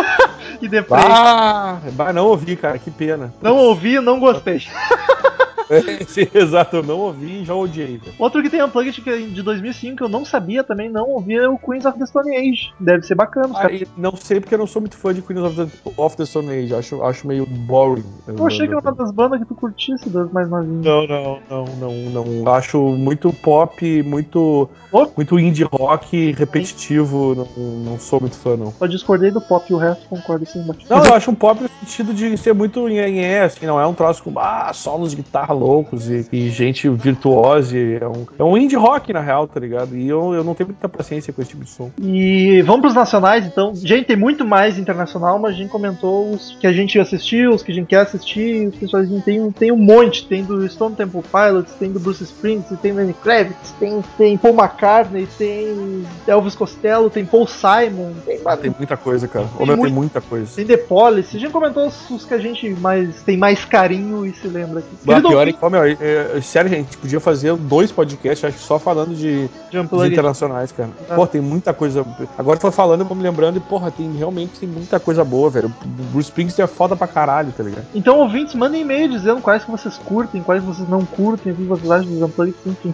[0.61, 1.01] e depois.
[1.05, 1.79] Ah,
[2.13, 3.33] não ouvi, cara, que pena.
[3.41, 4.61] Não ouvi, não gostei.
[6.07, 7.97] Sim, exato, eu não ouvi e já odiei.
[7.97, 8.13] velho.
[8.17, 11.36] Outro que tem Unplugged que é de 2005 que eu não sabia também, não ouvi,
[11.36, 12.74] é o Queens of the Stone Age.
[12.80, 13.49] Deve ser bacana.
[13.55, 13.67] Ah,
[13.97, 16.49] não sei porque eu não sou muito fã de Queens of the, of the Stone
[16.49, 18.05] Age, acho, acho meio boring.
[18.28, 20.86] Eu achei que era uma das bandas que tu curtisse, das mais novinhas.
[20.86, 22.53] Não, não, não, não, não.
[22.53, 25.13] Acho muito pop, muito, Pop?
[25.15, 27.36] muito indie rock, repetitivo.
[27.36, 28.72] Não, não sou muito fã, não.
[28.72, 30.86] Só discordei do pop e o resto concordo assim embaixo.
[30.89, 33.93] Não, eu acho um pop no sentido de ser muito nhenhé, assim, não é um
[33.93, 37.78] troço com ah, solos de guitarra loucos e, e gente virtuosa.
[37.78, 39.95] e É um, é um indie rock, na real, tá ligado?
[39.95, 41.91] E eu, eu não tenho muita paciência com esse tipo de som.
[42.01, 43.74] E vamos pros nacionais, então.
[43.76, 47.62] Gente, tem muito mais internacional, mas a gente comentou os que a gente assistiu, os
[47.64, 50.26] que a gente quer assistir, os que a gente tem, um- tem um monte.
[50.28, 54.53] Tem do Stone Temple Pilots, tem do Bruce Springsteen, tem Lenny Kravitz, tem, tem Paul
[54.55, 59.45] McCartney, tem Elvis Costello, tem Paul Simon, tem, Ah, tem muita coisa, cara.
[59.55, 60.55] Ô, Tem meu, tem muito- muita coisa.
[60.55, 61.36] tem The Police.
[61.36, 64.80] A gente comentou os, os que a gente mais tem mais carinho e se lembra
[64.80, 64.89] aqui.
[65.05, 68.63] Bah, pior que, ó, meu, é, é, sério, gente, podia fazer dois podcasts, acho que
[68.63, 70.89] só falando de, de internacionais, cara.
[71.09, 71.15] Ah.
[71.15, 72.05] Pô, tem muita coisa.
[72.37, 75.49] Agora tô falando, eu vou me lembrando, e porra, tem realmente tem muita coisa boa,
[75.49, 75.67] velho.
[75.67, 77.85] O Bruce Springsteen é foda pra caralho, tá ligado?
[77.93, 81.63] Então, ouvintes, mandem e-mail dizendo quais que vocês curtem, quais vocês não curtem, o que
[81.63, 82.93] vocês acham dos Unplugged, enfim.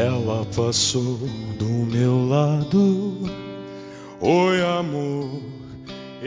[0.00, 1.18] Ela passou
[1.58, 3.18] do meu lado.
[4.18, 5.59] Oi, amor.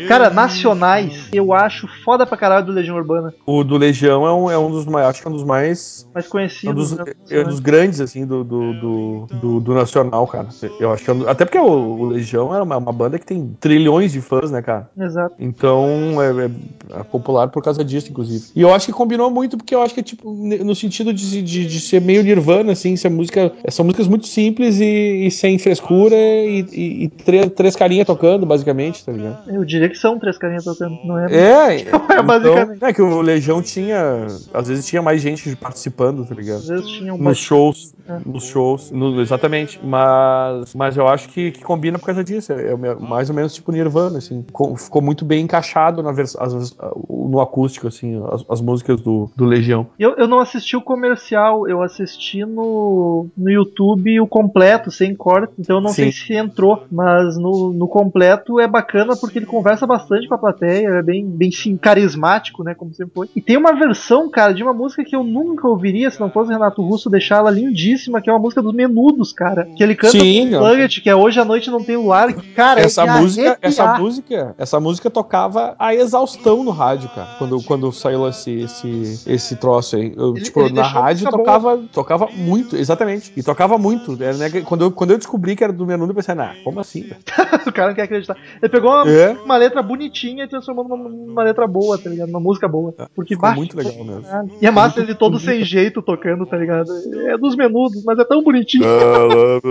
[0.08, 3.34] Cara, nacionais, eu acho foda pra caralho do Legião Urbana.
[3.46, 5.08] O do Legião é um, é um dos mais.
[5.08, 6.08] Acho que é um dos mais.
[6.14, 6.90] Mais É um conhecidos.
[6.90, 7.14] dos, né?
[7.30, 10.48] é um dos grandes, assim, do, do, do, do- do Nacional, cara.
[10.80, 13.26] Eu acho que é um- Até porque o, o Legião é uma, uma banda que
[13.26, 14.90] tem trilhões de fãs, né, cara?
[15.00, 15.36] Exato.
[15.40, 18.46] Então é, é- é popular por causa disso, inclusive.
[18.56, 21.42] E eu acho que combinou muito, porque eu acho que é tipo, no sentido de,
[21.42, 23.52] de, de ser meio nirvana, assim, ser música.
[23.70, 28.46] São músicas muito simples e, e sem frescura e, e- e três, três carinhas tocando,
[28.46, 29.50] basicamente, tá ligado?
[29.50, 31.34] Eu diria diria que são três carinhas tocando, não é?
[31.34, 31.82] É,
[32.14, 32.78] É, basicamente.
[32.78, 34.28] Então, é que o Legião tinha.
[34.54, 36.58] Às vezes tinha mais gente participando, tá ligado?
[36.58, 37.94] Às vezes tinha um Nos shows.
[38.08, 38.20] É.
[38.26, 38.92] Nos shows.
[38.92, 39.80] no- exatamente.
[39.84, 42.52] Mas, mas eu acho que, que combina por causa disso.
[42.54, 44.46] É, é mais ou menos tipo Nirvana, assim.
[44.52, 46.76] Co- Ficou muito bem encaixado na vers as-
[47.10, 49.88] no acústico, assim, as, as músicas do, do Legião.
[49.98, 55.54] Eu, eu não assisti o comercial, eu assisti no, no YouTube o completo, sem corte,
[55.58, 56.26] então eu não sei Sim.
[56.26, 60.88] se entrou, mas no, no completo é bacana porque ele conversa bastante com a plateia,
[60.88, 63.30] é bem, bem sim, carismático, né, como sempre foi.
[63.36, 66.52] E tem uma versão, cara, de uma música que eu nunca ouviria se não fosse
[66.52, 70.18] Renato Russo deixar ela lindíssima, que é uma música dos Menudos, cara, que ele canta
[70.20, 73.06] Sim, com o Nugget, que é Hoje à Noite Não Tem Luar, cara, essa é
[73.06, 77.30] de música, essa música, essa música tocava a exaustão no rádio, cara.
[77.38, 80.14] Quando, quando saiu esse, esse, esse troço aí.
[80.16, 83.32] Eu, Ele- tipo, ele na rádio tocava, tocava muito, exatamente.
[83.36, 84.22] E tocava muito.
[84.22, 86.80] Era, né, quando, eu, quando eu descobri que era do Menudo, eu pensei, nah, como
[86.80, 87.10] assim?
[87.66, 88.36] o cara não quer acreditar.
[88.62, 89.32] Ele pegou uma, É.
[89.46, 92.30] uma letra bonitinha e transformou numa, numa letra boa, tá ligado?
[92.30, 92.94] Uma música boa.
[93.16, 94.22] Porque Ficou bah, muito legal mesmo.
[94.24, 94.52] caralho.
[94.62, 96.90] E é massa ele todo sem jeito tocando, tá ligado?
[97.28, 98.84] É dos menudos, mas é tão bonitinho.
[98.86, 99.62] Ela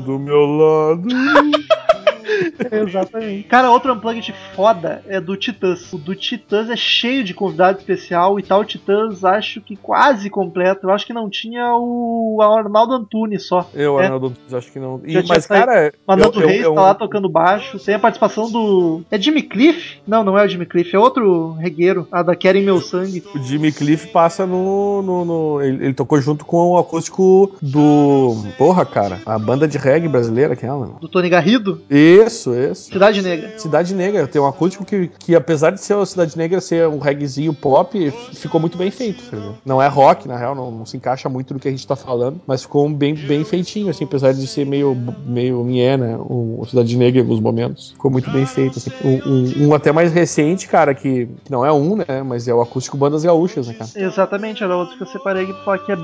[0.00, 1.08] do meu lado.
[2.70, 3.44] Exatamente.
[3.44, 5.92] Cara, outro unplugged foda é do Titãs.
[5.92, 8.60] O do Titãs é cheio de convidado especial e tal.
[8.60, 10.86] O Titãs acho que quase completo.
[10.86, 13.68] Eu acho que não tinha o Arnaldo Antunes só.
[13.74, 14.04] Eu, É.
[14.04, 15.00] Arnaldo, acho que não.
[15.04, 15.92] E- mas, cara.
[16.06, 17.78] O Nando eu- eu- Reis eu- tá lá tocando baixo.
[17.78, 19.02] Tem a participação do.
[19.10, 19.98] É Jimmy Cliff?
[20.06, 22.06] Não, não é o Jimmy Cliff, é outro regueiro.
[22.10, 23.22] A da Querem Meu Sangue.
[23.34, 25.02] O Jimmy Cliff passa no.
[25.02, 28.36] no, no- ele, ele tocou junto com o acústico do.
[28.58, 29.20] Porra, cara.
[29.26, 30.86] A banda de reggae brasileira, aquela.
[31.00, 31.80] Do Tony Garrido.
[32.10, 32.92] Isso, isso.
[32.92, 33.58] Cidade Negra.
[33.58, 36.98] Cidade Negra, tem um acústico que, que apesar de ser a Cidade Negra ser um
[36.98, 39.22] reggaezinho pop, ficou muito bem feito.
[39.30, 39.58] tá ligado?
[39.64, 41.96] Não é rock, na real, não, não se encaixa muito no que a gente tá
[41.96, 44.96] falando, mas ficou um bem, bem feitinho, assim, apesar de ser meio,
[45.26, 46.16] meio mié, né?
[46.18, 47.90] O, Cidade Negra em alguns momentos.
[47.92, 48.78] Ficou muito bem feito.
[48.78, 48.90] Assim.
[49.04, 49.30] Um,
[49.64, 52.22] um- um até mais recente, cara, que, que não é um, né?
[52.24, 53.90] Mas é o acústico Bandas Gaúchas, né, cara?
[53.96, 55.96] Exatamente, era outro que eu separei aqui pra falar que é.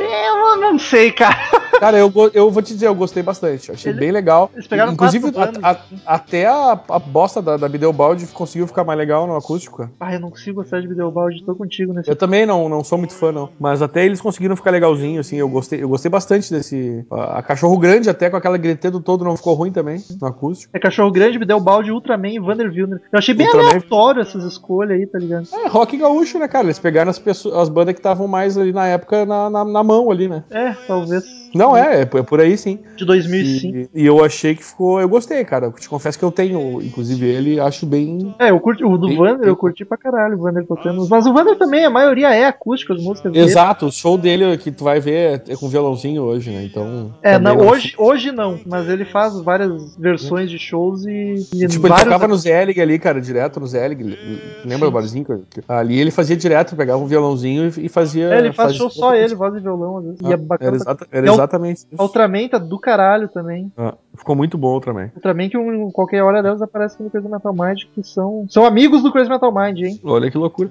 [0.00, 1.36] é eu não sei, cara.
[1.78, 3.72] Cara, eu, eu vou te dizer, eu gostei bastante.
[3.72, 4.50] Achei Ele- bem legal.
[4.54, 5.76] eles pegaram Inclusive, a- a-
[6.06, 9.88] até a, a bosta da, da Bideobaldi conseguiu ficar mais legal no acústico.
[9.98, 12.08] Ah, eu não consigo gostar de Videobaldi, tô contigo nesse.
[12.10, 13.48] Eu também não, não sou muito fã, não.
[13.58, 15.36] Mas até eles conseguiram ficar legalzinho, assim.
[15.36, 17.04] Eu gostei, eu gostei bastante desse.
[17.10, 20.70] A, cachorro grande, até com aquela gritando todo, não ficou ruim também no acústico.
[20.74, 23.00] É Cachorro Grande, Videobaldi, Ultraman e Vander Wilner.
[23.12, 25.46] Eu achei bem Ultraman- aleatório essas escolhas aí, tá ligado?
[25.52, 26.64] É, rock gaúcho, né, cara?
[26.66, 29.82] Eles pegaram as, pessoas, as bandas que estavam mais ali na época na, na, na
[29.84, 30.44] mão ali, né?
[30.50, 31.24] É, talvez.
[31.54, 32.78] Não, é, é, por- é por aí sim.
[32.96, 33.76] De 2005.
[33.76, 35.00] E, e eu achei que ficou.
[35.00, 35.66] Eu gostei, cara.
[35.66, 38.34] Eu te confesso que eu tenho, inclusive, ele, acho bem.
[38.38, 41.06] É, eu curti, o do E- Vander eu curti pra caralho, o Vander tocando.
[41.08, 43.44] Mas o Vander também, a maioria é acústica, as músicas dele.
[43.44, 46.64] Exato, o show dele que tu vai ver é com violãozinho hoje, né?
[46.64, 47.12] Então.
[47.22, 51.66] É, não, não- hoje, hoje não, mas ele faz várias versões de shows e, e
[51.68, 54.18] Tipo, ele vários tocava no Zelig ali, cara, direto no Zelig.
[54.64, 55.26] Lembra o barzinho?
[55.68, 58.32] Ali ele fazia direto, pegava um violãozinho e, fazia.
[58.34, 60.20] É, ele faz fazia- show só ele, voz e violão, às vezes.
[60.22, 60.68] e é Ah, bacana.
[60.68, 61.86] Era, exata- era É exatamente isso.
[61.98, 63.70] A Ultraman tá do caralho também.
[63.76, 65.10] Ah, ficou muito bom também.
[65.14, 69.02] Ultraman que um, qualquer hora delas aparece no Crazy Metal Mind, que são, são amigos
[69.02, 70.00] do Crazy Metal Mind, hein?
[70.04, 70.70] Olha que loucura.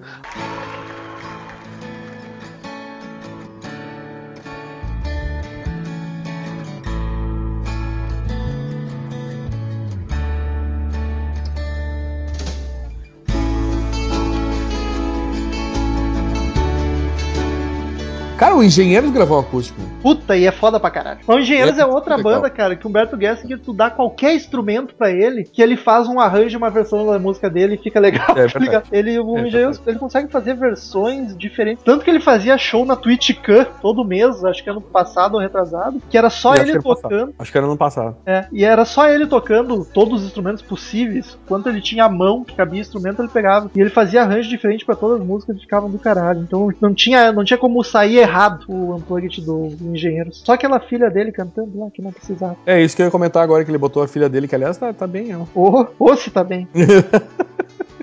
[18.40, 19.89] Cara, o Engenheiros gravou um acústico.
[20.02, 21.20] Puta, e é foda pra caralho.
[21.28, 22.34] O Engenheiros é, É, outra legal.
[22.34, 26.08] banda, cara, que o Humberto Gessinger, tu dá qualquer instrumento pra ele, que ele faz
[26.08, 28.84] um arranjo, uma versão da música dele e fica legal, É tá ligado?
[28.92, 31.84] Ele, o É Engenheiros, ele consegue fazer versões diferentes.
[31.84, 35.40] Tanto que ele fazia show na Twitch Can todo mês, acho que ano passado ou
[35.40, 37.02] retrasado, que era só Eu acho ele que era passado.
[37.02, 37.34] tocando.
[37.40, 38.16] Acho que era no passado.
[38.26, 41.38] É, e era só ele tocando todos os instrumentos possíveis.
[41.48, 43.70] Quanto ele tinha a mão que cabia instrumento, ele pegava.
[43.76, 46.42] E ele fazia arranjo diferente pra todas as músicas e ficavam do caralho.
[46.42, 50.42] Então não tinha, não tinha como sair errado o Unplugged do Engenheiros.
[50.46, 52.58] Só aquela filha dele cantando lá que não precisava.
[52.66, 54.78] É isso que eu ia comentar agora, que ele botou a filha dele, que aliás
[54.78, 55.48] tá, tá bem, ela.
[55.54, 56.68] Ô, ô, se tá bem.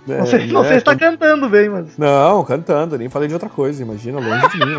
[0.09, 3.34] É, Não sei, não sei se tá cantando bem, mas Não, cantando, nem falei de
[3.34, 4.76] outra coisa, imagina, longe de mim.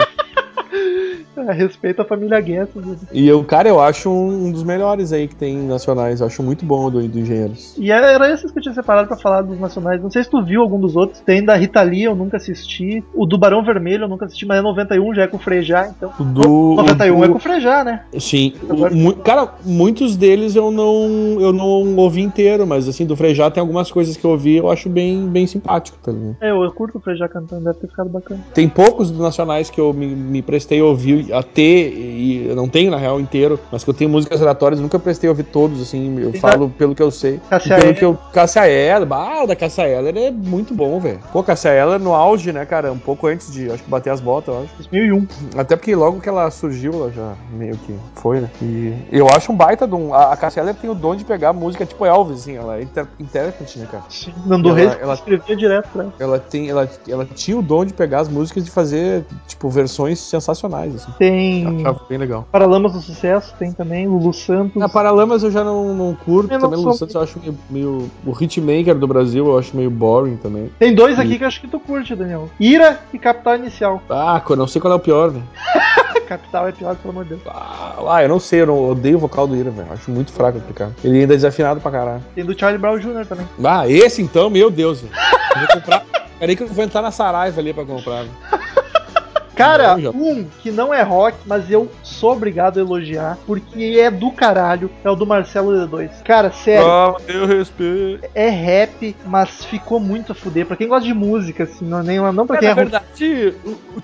[1.42, 2.70] É, respeito a família Guess.
[2.76, 2.96] né?
[3.12, 6.20] E eu, cara, eu acho um, um dos melhores aí que tem nacionais.
[6.22, 7.76] Eu acho muito bom do, do Engenheiros.
[7.78, 10.02] E era esses que eu tinha separado pra falar dos nacionais.
[10.02, 11.20] Não sei se tu viu algum dos outros.
[11.22, 13.04] Tem da Rita Lee, eu nunca assisti.
[13.14, 15.92] O do Barão Vermelho, eu nunca assisti, mas é 91, já é com o Frejá,
[15.96, 16.12] então.
[16.34, 16.76] Do.
[16.76, 18.04] 91 o é com o Frejá, né?
[18.20, 18.54] Sim.
[18.92, 23.62] Mu- cara, muitos deles eu não, eu não ouvi inteiro, mas assim, do Frejá tem
[23.62, 26.38] algumas coisas que eu ouvi eu acho bem, bem simpático, tá ligado?
[26.42, 28.40] É, eu, eu curto o Frejá cantando, deve ter ficado bacana.
[28.54, 32.56] Tem poucos dos nacionais que eu me, me prestei a ouvir a ter, e eu
[32.56, 35.44] não tenho na real inteiro, mas que eu tenho músicas aleatórias, nunca prestei a ouvir
[35.44, 37.40] todos, assim, eu falo pelo que eu sei.
[37.50, 38.18] Cássia E pelo que eu.
[38.34, 41.20] Cássia Eller, ah, da Cássia Eller é muito bom, velho.
[41.32, 42.92] Pô, Cássia Eller no auge, né, cara?
[42.92, 44.76] Um pouco antes de, acho que bater as botas, eu acho.
[44.78, 45.28] 2001.
[45.58, 48.50] Até porque logo que ela surgiu, ela já meio que foi, né?
[48.62, 50.14] E eu acho um baita de um.
[50.14, 52.82] A, a Cássia Eller tem o dom de pegar música tipo Elvis, assim, ela é
[52.84, 54.04] inter, intérprete, né, cara?
[54.10, 54.34] Sim.
[54.46, 56.40] Nando Ela- Reis ela- escrevia direto pra ela.
[56.40, 60.20] Tem, ela, ela tinha o dom de pegar as músicas e de fazer, tipo, versões
[60.20, 61.12] sensacionais, assim.
[61.18, 62.48] Tem Achava bem legal.
[62.52, 64.76] Paralamas do Sucesso, tem também Lulu Santos.
[64.76, 67.40] Na Paralamas eu já não, não curto, Eu não também sou- Lu Santos eu acho
[67.40, 68.12] meio, meio.
[68.26, 70.70] O hitmaker do Brasil eu acho meio boring também.
[70.80, 72.50] Tem dois aqui que eu acho que tu curte, Daniel.
[72.60, 74.02] Ira e Capital Inicial.
[74.10, 75.44] Ah, eu não sei qual é o pior, velho.
[76.28, 77.42] Capital é pior, pelo amor de Deus.
[77.48, 79.88] Ah, eu não sei, eu não, odeio o vocal do Ira, velho.
[79.92, 80.92] Acho muito fraco aquele cara.
[81.04, 82.24] Ele ainda é desafinado pra caralho.
[82.36, 83.26] Tem do Charlie Brown Jr.
[83.26, 83.48] também.
[83.64, 85.14] Ah, esse então, meu Deus, velho.
[85.58, 86.04] Vou comprar.
[86.38, 88.26] Peraí que eu vou entrar na Saraiva ali pra comprar.
[89.58, 94.32] Cara, um que não é rock, mas eu sou obrigado a elogiar, porque é do
[94.32, 96.10] caralho, é o do Marcelo D2.
[96.24, 98.28] Cara, sério, Ah, eu respeito.
[98.36, 100.66] é rap, mas ficou muito a fuder.
[100.66, 102.92] Pra quem gosta de música, assim, não, nem, não pra É, quem é, na rock.
[102.92, 103.56] verdade,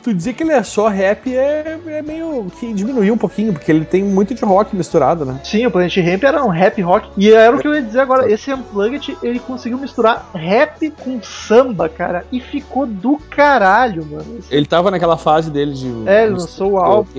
[0.01, 3.72] tu dizer que ele é só rap é, é meio que diminuiu um pouquinho, porque
[3.72, 5.39] ele tem muito de rock misturado, né?
[5.43, 7.10] Sim, o Planet Ramp era um rap rock.
[7.18, 8.32] E era o que eu ia dizer agora.
[8.32, 12.26] Esse Unplugged, ele conseguiu misturar rap com samba, cara.
[12.32, 14.39] E ficou do caralho, mano.
[14.49, 15.87] Ele tava naquela fase dele de.
[16.05, 17.09] É, ele lançou o álbum.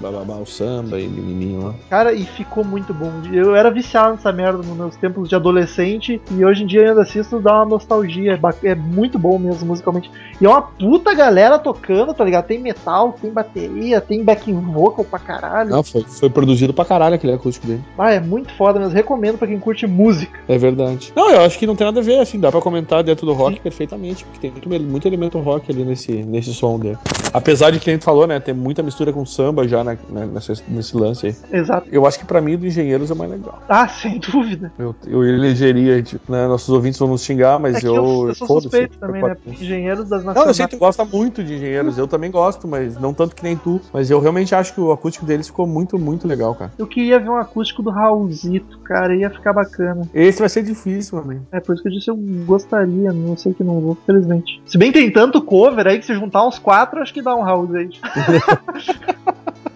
[0.00, 1.74] Bababá, o samba e menininho lá.
[1.88, 3.10] Cara, e ficou muito bom.
[3.32, 6.20] Eu era viciado nessa merda nos meus tempos de adolescente.
[6.30, 8.38] E hoje em dia eu ainda assisto, dá uma nostalgia.
[8.62, 10.10] É, é muito bom mesmo, musicalmente.
[10.40, 12.46] E é uma puta galera tocando, tá ligado?
[12.46, 15.70] Tem metal, tem bateria, tem backing vocal pra caralho.
[15.70, 17.82] Não, foi, foi produzido pra caralho aquele acústico dele.
[17.98, 18.94] Ah, é muito foda mesmo.
[18.94, 20.38] Recomendo pra quem curte música.
[20.48, 21.12] É verdade.
[21.14, 23.32] Não, eu acho que não tem nada a ver, assim, dá pra comentar dentro do
[23.32, 26.98] rock perfeitamente, porque tem muito, muito elemento rock ali nesse, nesse som dele.
[27.32, 30.26] Apesar de que a gente falou, né, tem muita mistura com samba já na, na-
[30.26, 31.36] nessa- nesse lance aí.
[31.52, 31.88] Exato.
[31.90, 33.60] Eu acho que pra mim o do Engenheiros é mais legal.
[33.68, 34.72] Ah, sem dúvida.
[34.78, 37.94] Eu, eu elegeria, tipo, né, nossos ouvintes vão nos xingar, mas É eu.
[37.96, 39.34] eu, eu sou suspeito também, né?
[39.34, 42.66] Porque Engenheiros das Não, eu sei que tu gosta muito de engenheiros, eu também gosto,
[42.68, 43.80] mas não tanto que nem tu.
[43.92, 46.72] Mas eu realmente acho que o acústico deles ficou muito, muito legal, cara.
[46.78, 50.08] Eu queria ver um acústico do Raulzito, cara, ia ficar bacana.
[50.12, 51.46] Esse vai ser difícil, mano.
[51.52, 54.60] É por isso que eu disse eu gostaria, não sei que não vou, felizmente.
[54.66, 57.44] Se bem tem tanto cover aí que se juntar uns quatro, acho que dá um
[57.44, 57.90] House aí.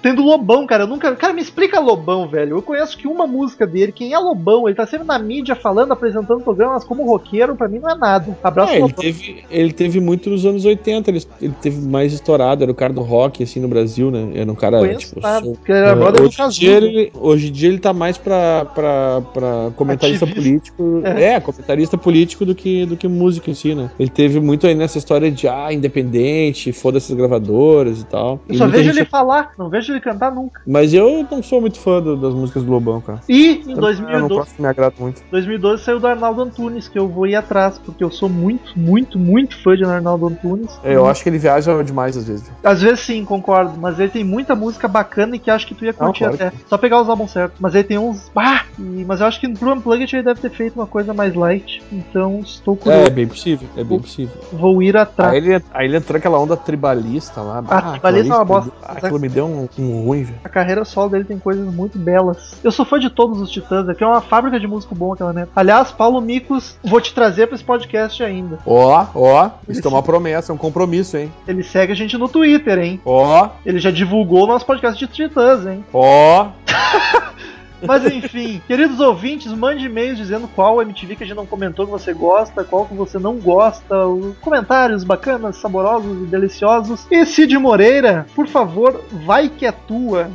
[0.00, 0.84] Tem do Lobão, cara.
[0.84, 1.14] Eu nunca.
[1.16, 2.56] Cara, me explica Lobão, velho.
[2.56, 3.92] Eu conheço que uma música dele.
[3.92, 4.66] Quem é Lobão?
[4.68, 7.54] Ele tá sempre na mídia falando, apresentando programas como roqueiro.
[7.56, 8.36] Pra mim não é nada.
[8.42, 8.96] Abraço, É, ele Lobão.
[8.98, 12.92] teve, ele teve muito nos anos 80, ele, ele teve mais estourado, era o cara
[12.92, 14.30] do rock, assim, no Brasil, né?
[14.34, 17.12] Era um cara, Conheço tipo, nada, sou- ele era brother do hoje, em dia ele,
[17.14, 20.48] hoje em dia ele tá mais pra, pra, pra comentarista Ativista.
[20.50, 21.00] político.
[21.04, 21.22] É.
[21.34, 21.40] É.
[21.40, 23.90] comentarista político do que, do que músico em si, né?
[23.98, 28.40] Ele teve muito aí nessa história de, ah, independente, foda-se as gravadoras e tal.
[28.48, 30.60] Eu E só vejo ele falar, não vejo ele cantar nunca.
[30.66, 33.20] Mas eu não sou muito fã do- das músicas do Lobão, cara.
[33.28, 35.22] E em Eu não 2012, gosto, me agrada muito.
[35.30, 39.18] 2012 saiu do Arnaldo Antunes, que eu vou ir atrás, porque eu sou muito, muito,
[39.18, 40.70] muito fã de Arnaldo Antunes.
[40.82, 42.50] É, eu acho que ele viaja demais às vezes.
[42.62, 45.84] Às vezes sim, concordo, mas ele tem muita música bacana e que acho que tu
[45.84, 46.52] ia curtir claro até.
[46.66, 47.58] Só pegar os álbuns certos.
[47.60, 48.30] Mas ele tem uns.
[48.36, 48.62] Ah!
[48.78, 51.82] E- mas eu acho que pro Unplugged ele deve ter feito uma coisa mais light.
[51.92, 53.06] Então estou É, curioso.
[53.06, 54.34] é bem possível, é bem possível.
[54.52, 55.32] Vou ir atrás.
[55.32, 57.62] Aí ele, aí ele entrou aquela onda tribalista lá.
[57.68, 58.72] Ah, tribalista é uma bosta.
[58.82, 60.40] Aquilo me deu um, um ruim, velho.
[60.44, 62.58] A carreira solo dele tem coisas muito belas.
[62.62, 65.32] Eu sou fã de todos os Titãs, aqui é uma fábrica de músico bom aquela
[65.32, 65.50] merda.
[65.54, 68.58] Aliás, Paulo Micos, vou te trazer pra esse podcast ainda.
[68.66, 71.32] Ó, ó, isso é uma promessa, é um compromisso, hein?
[71.46, 73.00] Ele segue a gente no Twitter, hein?
[73.04, 75.84] Ó, Ele já divulgou o nosso podcast de Titãs, hein?
[75.92, 76.48] ó.
[77.86, 81.92] Mas enfim, queridos ouvintes, mande e-mails dizendo qual MTV que a gente não comentou que
[81.92, 87.06] você gosta, qual que você não gosta, os comentários bacanas, saborosos e deliciosos.
[87.10, 90.30] E Cid Moreira, por favor, vai que é tua.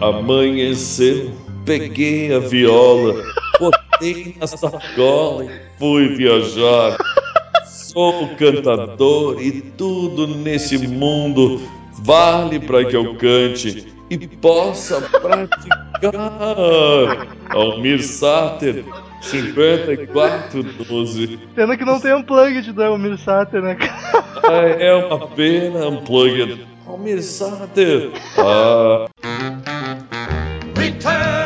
[0.00, 1.32] Amanheceu,
[1.64, 3.14] peguei a viola,
[3.58, 6.98] botei na sacola e fui viajar.
[7.96, 11.62] Sou cantador e tudo nesse mundo
[11.94, 17.26] vale para que eu cante e possa praticar.
[17.48, 18.84] Almir Sater,
[19.22, 21.38] 5412.
[21.54, 23.76] Pena que não tem unplugged do Elmir Sater, né?
[23.76, 24.24] cara?
[24.44, 26.66] Ah, é uma pena, Unplugged.
[26.86, 28.10] Almir Sater.
[28.36, 29.06] Ah.
[30.76, 31.45] Return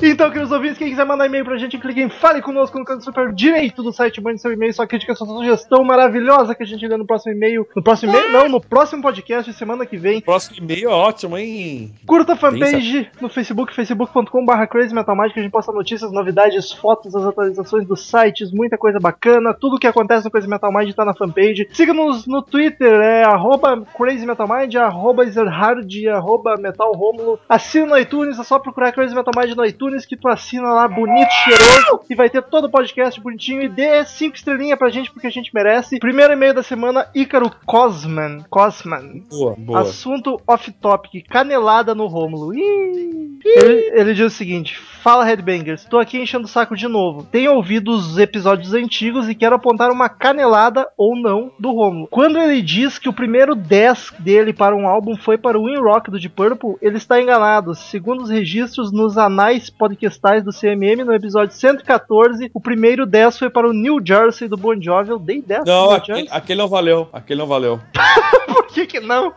[0.00, 3.02] Então, queridos ouvintes, quem quiser mandar e-mail pra gente, clique em Fale Conosco no canto
[3.02, 6.86] super direito do site, mande seu e-mail, sua crítica, sua sugestão maravilhosa que a gente
[6.86, 7.66] lê no próximo e-mail.
[7.74, 8.32] No próximo e-mail?
[8.32, 10.20] Não, no próximo podcast, semana que vem.
[10.20, 11.92] Próximo e-mail é ótimo, hein?
[12.06, 17.16] Curta a fanpage no Facebook, facebook.com.br Crazy Metal Magic, a gente posta notícias, novidades, fotos,
[17.16, 19.52] as atualizações dos sites, muita coisa bacana.
[19.52, 21.66] Tudo que acontece no Crazy Metal Mind tá na fanpage.
[21.72, 27.40] Siga-nos no Twitter, é arroba Crazy Metal Mind, arroba Ezerhard, arroba Metal Romulo.
[27.48, 30.88] Assina no iTunes, é só procurar Crazy Metal Mind no iTunes que tu assina lá
[30.88, 35.10] bonito, cheiroso e vai ter todo o podcast bonitinho e dê cinco estrelinhas pra gente
[35.10, 35.98] porque a gente merece.
[35.98, 38.44] Primeiro e-mail da semana, Ícaro Cosman.
[38.48, 39.24] Cosman.
[39.28, 39.80] Boa, boa.
[39.80, 42.52] Assunto off-topic, canelada no Rômulo.
[42.54, 47.22] Ele, ele diz o seguinte: Fala Headbangers, tô aqui enchendo o saco de novo.
[47.22, 52.08] Tenho ouvido os episódios antigos e quero apontar uma canelada ou não do Rômulo.
[52.08, 55.78] Quando ele diz que o primeiro 10 dele para um álbum foi para o Win
[55.78, 57.74] Rock do Deep Purple, ele está enganado.
[57.74, 63.48] Segundo os registros nos anais podcastais do CMM, no episódio 114, o primeiro 10 foi
[63.48, 65.10] para o New Jersey do Bon Jovi.
[65.10, 67.08] Eu dei 10 pro Não, aquele, aquele não valeu.
[67.12, 67.80] Aquele não valeu.
[68.46, 69.32] Por que que não?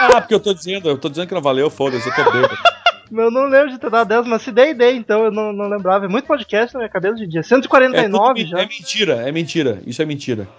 [0.00, 2.56] Ah, porque eu tô dizendo, eu tô dizendo que não valeu, foda-se, eu tô bêbado.
[3.12, 5.68] Eu não lembro de ter dado 10, mas se dei, dei, então eu não, não
[5.68, 6.04] lembrava.
[6.04, 7.40] É muito podcast na minha cabeça de dia.
[7.40, 8.58] É, 149 tudo- já.
[8.60, 9.82] é mentira, é mentira.
[9.86, 10.48] Isso é mentira.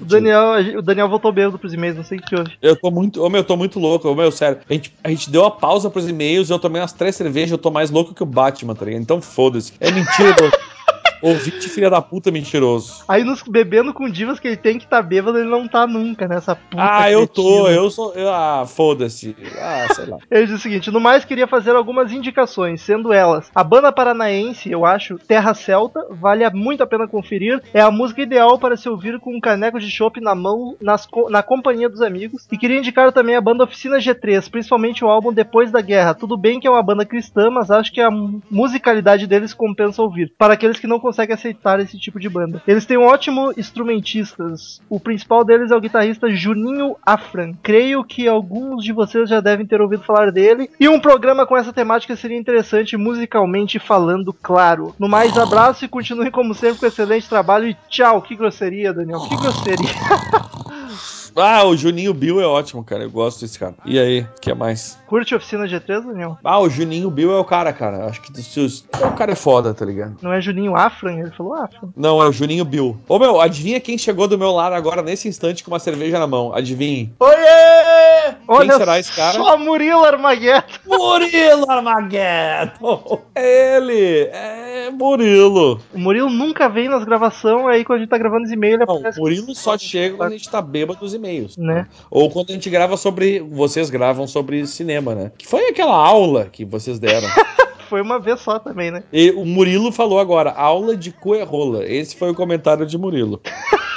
[0.00, 2.52] O Daniel, o Daniel voltou bêbado pros e-mails, não sei o que houve.
[2.60, 3.22] Eu tô muito.
[3.22, 4.08] Ô meu, eu tô muito louco.
[4.08, 4.58] Ô meu, sério.
[4.68, 7.58] A gente, a gente deu a pausa pros e-mails, eu tomei umas três cervejas, eu
[7.58, 9.00] tô mais louco que o Batman, tá ligado?
[9.02, 9.72] Então foda-se.
[9.78, 10.34] É mentira.
[11.22, 13.04] Ouvinte filha da puta mentiroso.
[13.08, 16.26] Aí nos bebendo com divas que ele tem que tá bêbado, ele não tá nunca
[16.26, 16.76] nessa puta.
[16.82, 18.12] Ah, eu tô, eu sou.
[18.14, 19.36] eu- ah, foda-se.
[19.60, 20.18] Ah, sei lá.
[20.30, 24.70] Ele diz o seguinte: no mais, queria fazer algumas indicações, sendo elas a banda paranaense,
[24.70, 27.62] eu acho, Terra Celta, vale muito a pena conferir.
[27.72, 31.06] É a música ideal para se ouvir com um caneco de chopp na mão, nas
[31.30, 32.46] na companhia dos amigos.
[32.50, 36.14] E queria indicar também a banda Oficina G3, principalmente o álbum Depois da Guerra.
[36.14, 40.02] Tudo bem que é uma banda cristã, mas acho que a mu- musicalidade deles compensa
[40.02, 40.32] ouvir.
[40.36, 42.62] Para aqueles que não conseguem aceitar esse tipo de banda.
[42.66, 44.80] Eles têm um ótimo instrumentistas.
[44.88, 47.52] O principal deles é o guitarrista Juninho Afran.
[47.62, 50.70] Creio que alguns de vocês já devem ter ouvido falar dele.
[50.78, 54.94] E um programa com essa temática seria interessante musicalmente falando, claro.
[54.98, 58.22] No mais, abraço e continue como sempre com excelente trabalho e tchau.
[58.22, 59.20] Que grosseria, Daniel.
[59.20, 59.92] Que grosseria.
[61.36, 63.02] Ah, o Juninho Bill é ótimo, cara.
[63.04, 63.74] Eu gosto desse cara.
[63.84, 64.98] E aí, o que mais?
[65.06, 66.38] Curte Oficina G3, Daniel?
[66.42, 68.06] Ah, o Juninho Bill é o cara, cara.
[68.06, 68.84] Acho que dos seus.
[68.94, 70.16] O cara é foda, tá ligado?
[70.22, 71.18] Não é Juninho Afran?
[71.18, 71.88] Ele falou Afran.
[71.96, 72.96] Não, é o Juninho Bill.
[73.08, 76.26] Ô meu, adivinha quem chegou do meu lado agora nesse instante com uma cerveja na
[76.26, 76.54] mão?
[76.54, 77.12] Adivinhe.
[77.18, 78.34] Oiê!
[78.48, 79.32] Olha será esse cara?
[79.32, 80.80] só Murilo Armagueto.
[80.86, 83.20] Murilo Armageddon!
[83.34, 84.28] É ele!
[84.32, 85.80] É Murilo!
[85.92, 88.86] O Murilo nunca vem nas gravações, aí quando a gente tá gravando os e-mails, ele
[88.86, 89.18] Não, aparece.
[89.18, 91.56] o Murilo só chega quando a gente tá bêbado dos e-mails.
[91.56, 91.86] Né?
[92.10, 93.40] Ou quando a gente grava sobre.
[93.40, 95.32] Vocês gravam sobre cinema, né?
[95.38, 97.28] Que foi aquela aula que vocês deram.
[97.88, 99.02] Foi uma vez só também, né?
[99.12, 101.84] e o Murilo falou agora, aula de cu é rola.
[101.84, 103.38] Esse foi o comentário de Murilo.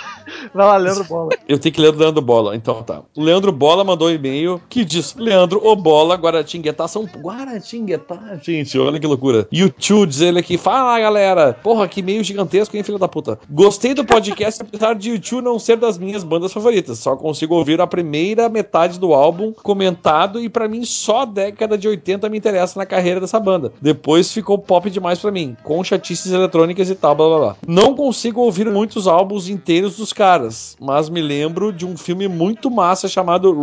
[0.54, 1.30] Vai lá, Leandro Bola.
[1.48, 3.02] Eu tenho que ler o Leandro Bola, então tá.
[3.16, 7.06] Leandro Bola mandou um e-mail que diz: Leandro, o Bola, Guaratinguetá são.
[7.06, 9.48] Guaratinguetá, gente, olha que loucura.
[9.52, 13.08] E o Tio diz ele aqui: Fala galera, porra, que meio gigantesco, hein, filho da
[13.08, 13.40] puta.
[13.50, 17.00] Gostei do podcast, apesar de Tio não ser das minhas bandas favoritas.
[17.00, 21.78] Só consigo ouvir a primeira metade do álbum comentado e pra mim só a década
[21.78, 23.74] de 80 me interessa na carreira dessa banda.
[23.82, 27.56] Depois ficou pop demais pra mim, com chatices eletrônicas e tal, blá blá blá.
[27.68, 32.72] Não consigo ouvir muitos álbuns inteiros dos caras, mas me lembro de um filme muito
[32.72, 33.54] massa chamado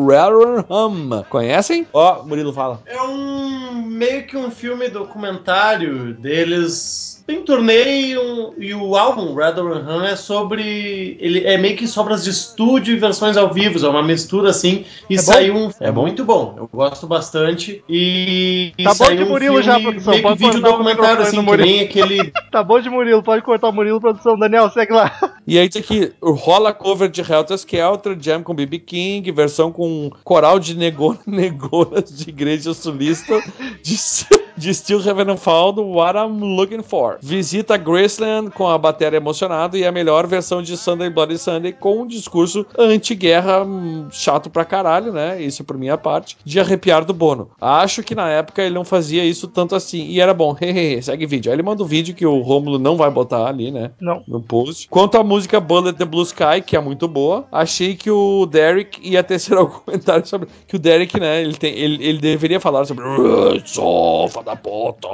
[0.68, 1.24] Hum.
[1.30, 1.86] Conhecem?
[1.92, 2.82] Ó, Murilo fala.
[2.84, 7.12] É um meio que um filme documentário deles.
[7.27, 11.16] Tem turnê e, um- e o álbum Red Rum é sobre.
[11.20, 13.85] Ele é meio que sobras de estúdio e versões ao vivo.
[13.85, 14.85] É uma mistura assim.
[15.09, 15.23] E É bom?
[15.23, 15.70] saiu um.
[15.81, 16.55] É muito bom.
[16.57, 17.83] Eu gosto bastante.
[17.89, 18.73] E.
[18.79, 20.12] e Tá bom saiu de um Murilo já, filme, produção.
[20.12, 22.33] Meio que Pode vídeo documentário assim, que nem aquele.
[22.53, 24.39] Tá bom de Murilo, pode cortar o Murilo, produção.
[24.39, 25.11] Daniel, segue lá.
[25.47, 30.11] E aí tem aqui, rola cover de Helter Skelter, jam com BB King, versão com
[30.23, 33.41] coral de nego negoras de igreja sulista,
[33.83, 33.97] de,
[34.57, 37.18] de Still Heaven Found, What I'm Looking For.
[37.20, 42.03] Visita Graceland com a bateria emocionada e a melhor versão de Sunday Bloody Sunday com
[42.03, 45.40] um discurso anti-guerra hum, chato pra caralho, né?
[45.42, 47.50] Isso por minha parte, de arrepiar do Bono.
[47.61, 50.57] Acho que na época ele não fazia isso tanto assim, e era bom.
[50.61, 51.50] Hehehe, segue vídeo.
[51.50, 53.90] Aí ele manda um vídeo que o Rômulo não vai botar ali, né?
[54.00, 54.22] Não.
[54.26, 54.88] no post.
[54.88, 59.00] Quanto à música Bullet the Blue Sky, que é muito boa, achei que o Derek
[59.03, 60.48] ia tecer algum comentário sobre.
[60.66, 63.05] Que o Derek, né, ele, tem, ele, ele deveria falar sobre.
[63.05, 65.09] "Ah, Sofa da puta!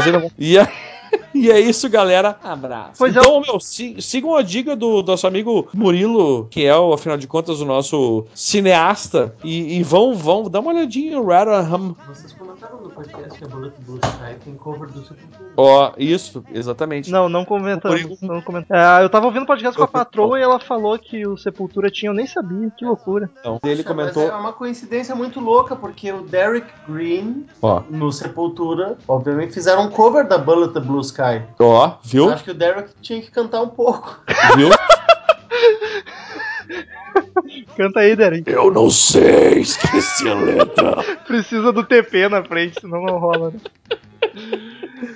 [0.00, 0.30] Ele não.
[0.38, 0.70] Ia.
[1.34, 2.36] E é isso, galera.
[2.42, 2.94] Abraço.
[2.98, 3.18] Pois é.
[3.20, 7.26] então, meu, si- sigam a dica do nosso amigo Murilo, que é, o, afinal de
[7.26, 9.34] contas, o nosso cineasta.
[9.44, 11.94] E, e vão, vão, dá uma olhadinha no Rotherham.
[12.08, 15.50] Vocês comentaram no podcast que a Bullet Blue Sky tem cover do Sepultura.
[15.58, 17.10] Ó, isso, exatamente.
[17.10, 18.00] Não, não comentamos.
[18.02, 18.82] Murilo- Não comentamos.
[18.82, 22.10] É, eu tava ouvindo podcast com a patroa e ela falou que o Sepultura tinha,
[22.10, 23.30] eu nem sabia, que loucura.
[23.40, 24.34] Então, ele Poxa, mas comentou.
[24.36, 29.90] É uma coincidência muito louca, porque o Derek Green, Ó, no Sepultura, obviamente fizeram um
[29.90, 31.42] cover da Bullet Blue Sky.
[31.58, 32.30] ó, viu?
[32.30, 34.20] Acho que o Derek tinha que cantar um pouco.
[34.56, 34.70] Viu?
[37.76, 38.50] Canta aí, Derek.
[38.50, 41.02] Eu não sei, esqueci a letra.
[41.26, 43.50] Precisa do TP na frente, senão não rola.
[43.50, 43.60] Né?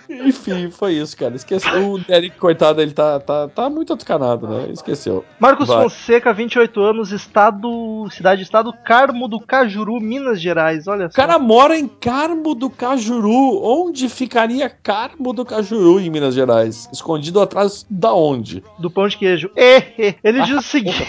[0.09, 1.35] Enfim, foi isso, cara.
[1.35, 1.93] Esqueceu.
[1.93, 4.69] O Derek, coitado, ele tá, tá, tá muito atucanado, né?
[4.71, 5.25] Esqueceu.
[5.39, 5.83] Marcos Vai.
[5.83, 8.07] Fonseca, 28 anos, estado.
[8.11, 10.87] Cidade estado Carmo do Cajuru, Minas Gerais.
[10.87, 11.17] Olha O só.
[11.17, 13.63] cara mora em Carmo do Cajuru.
[13.63, 16.89] Onde ficaria Carmo do Cajuru, em Minas Gerais?
[16.93, 18.63] Escondido atrás da onde?
[18.79, 19.51] Do pão de queijo.
[19.57, 21.07] Ele diz o seguinte.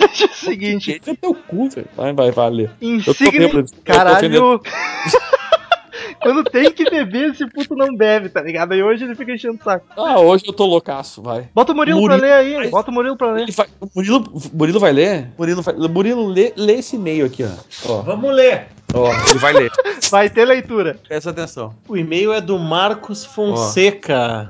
[0.00, 1.00] ele diz o seguinte.
[1.06, 1.68] É teu cu.
[1.96, 2.70] Vai, vai, vale.
[2.80, 3.64] Insigne.
[3.84, 4.60] Caralho.
[6.24, 8.72] Quando tem que beber, esse puto não bebe, tá ligado?
[8.72, 9.86] Aí hoje ele fica enchendo o saco.
[9.96, 11.48] Ah, hoje eu tô loucaço, vai.
[11.54, 12.70] Bota o Murilo, Murilo- pra ler aí.
[12.70, 13.50] Bota o Murilo pra ler.
[13.52, 15.28] Vai- o Murilo, Murilo vai ler?
[15.38, 17.50] Murilo, vai, Murilo lê, lê esse e-mail aqui, ó.
[17.92, 18.66] Ó, Vamos ler.
[18.94, 19.72] Ó, ele vai ler.
[20.10, 20.96] Vai ter leitura.
[21.08, 21.74] Presta atenção.
[21.88, 24.48] O e-mail é do Marcos Fonseca.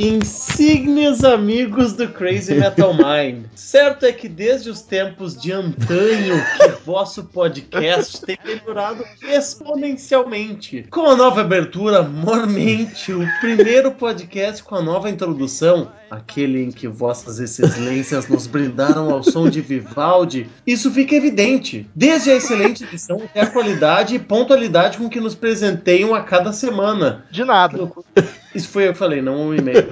[0.00, 3.46] Insignes amigos do Crazy Metal Mind.
[3.56, 10.86] Certo é que desde os tempos de antanho que vosso podcast tem melhorado exponencialmente.
[10.88, 16.86] Com a nova abertura, mormente, o primeiro podcast com a nova introdução, aquele em que
[16.86, 21.90] vossas excelências nos brindaram ao som de Vivaldi, isso fica evidente.
[21.92, 23.67] Desde a excelente edição até a qualidade
[24.14, 27.24] e pontualidade com que nos presenteiam a cada semana.
[27.30, 27.90] De nada.
[28.54, 29.86] Isso foi eu que falei, não um e-mail.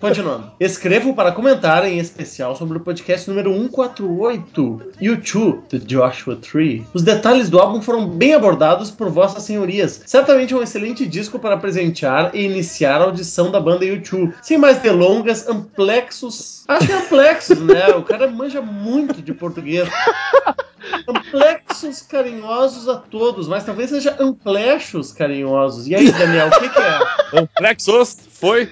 [0.00, 0.50] Continuando.
[0.58, 6.86] Escrevo para comentar em especial sobre o podcast número 148, YouTube, The Joshua Tree.
[6.94, 10.02] Os detalhes do álbum foram bem abordados por vossas senhorias.
[10.06, 14.34] Certamente um excelente disco para presentear e iniciar a audição da banda YouTube.
[14.42, 16.64] Sem mais delongas, amplexos.
[16.66, 17.88] Acho que é amplexos, né?
[17.88, 19.88] O cara manja muito de português.
[21.08, 25.86] Amplexos carinhosos a todos, mas talvez seja amplechos carinhosos.
[25.86, 27.40] E aí, Daniel, o que, que é?
[27.40, 28.68] Amplexos, foi?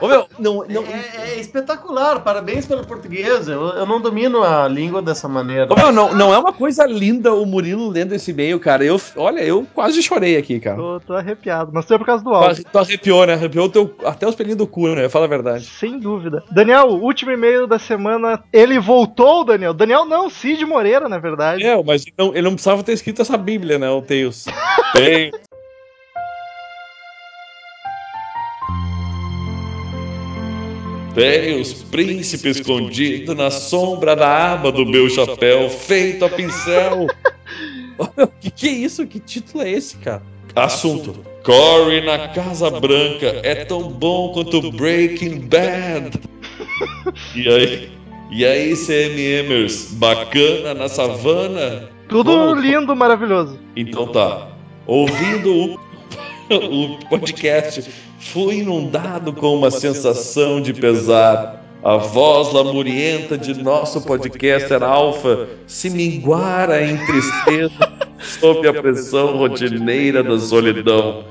[0.00, 3.48] Ô, meu, não, não, É, é espetacular, parabéns pelo português.
[3.48, 5.72] Eu, eu não domino a língua dessa maneira.
[5.72, 8.84] Ô, meu, não, não é uma coisa linda o Murilo lendo esse e-mail, cara.
[8.84, 10.76] Eu, olha, eu quase chorei aqui, cara.
[10.76, 11.70] Tô, tô arrepiado.
[11.72, 12.64] Mas foi por causa do áudio.
[12.70, 13.34] tu arrepiou, né?
[13.34, 15.08] Arrepiou teu, até os pelinhos do cu, né?
[15.08, 15.64] Fala a verdade.
[15.64, 16.42] Sem dúvida.
[16.50, 18.42] Daniel, último e-mail da semana.
[18.52, 19.74] Ele voltou, Daniel.
[19.74, 21.64] Daniel não, Cid Moreira, na verdade.
[21.64, 23.90] É, mas ele não, ele não precisava ter escrito essa Bíblia, né?
[23.90, 24.46] O Teus.
[24.92, 25.30] Tem.
[31.14, 37.06] Tem os príncipes escondido na sombra da aba do meu chapéu, feito a pincel.
[38.40, 39.06] que que é isso?
[39.06, 40.22] Que título é esse, cara?
[40.54, 46.20] Assunto: Corey na Casa Branca é tão bom quanto Breaking Bad.
[47.34, 47.90] E aí?
[48.30, 51.88] E aí, CMMers, bacana na savana?
[52.08, 53.58] Tudo Vamos- lindo, maravilhoso.
[53.74, 54.48] Então tá.
[54.86, 55.80] Ouvindo o,
[56.50, 57.84] o podcast,
[58.18, 61.64] fui inundado com uma sensação de pesar.
[61.82, 70.22] A voz lamurienta de nosso podcaster Alpha se minguara em tristeza sob a pressão rotineira
[70.22, 71.24] da solidão.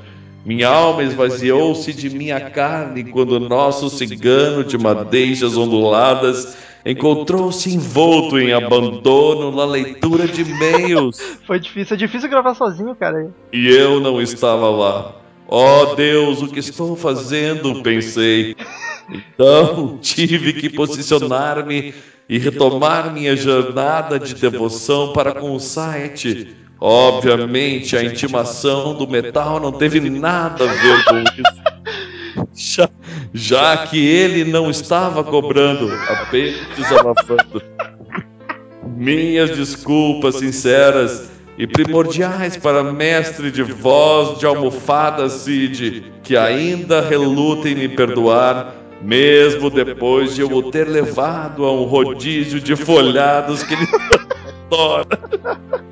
[0.46, 8.52] Minha alma esvaziou-se de minha carne quando nosso cigano de madeixas onduladas encontrou-se envolto em
[8.52, 11.20] abandono na leitura de e-mails.
[11.46, 11.94] Foi difícil.
[11.94, 13.30] É difícil gravar sozinho, cara.
[13.52, 15.14] E eu não estava lá.
[15.46, 17.82] Oh Deus, o que estou fazendo?
[17.82, 18.54] Pensei.
[19.10, 21.94] Então tive que posicionar-me
[22.28, 26.54] e retomar minha jornada de devoção para com o site.
[26.80, 31.67] Obviamente, a intimação do metal não teve nada a ver com isso.
[32.54, 32.88] Já,
[33.32, 37.62] já que ele não estava cobrando, apenas desabafando.
[38.96, 47.68] Minhas desculpas sinceras e primordiais para mestre de voz de almofada Cid, que ainda reluta
[47.68, 53.62] em me perdoar, mesmo depois de eu o ter levado a um rodízio de folhados
[53.62, 53.86] que ele
[54.70, 55.18] adora.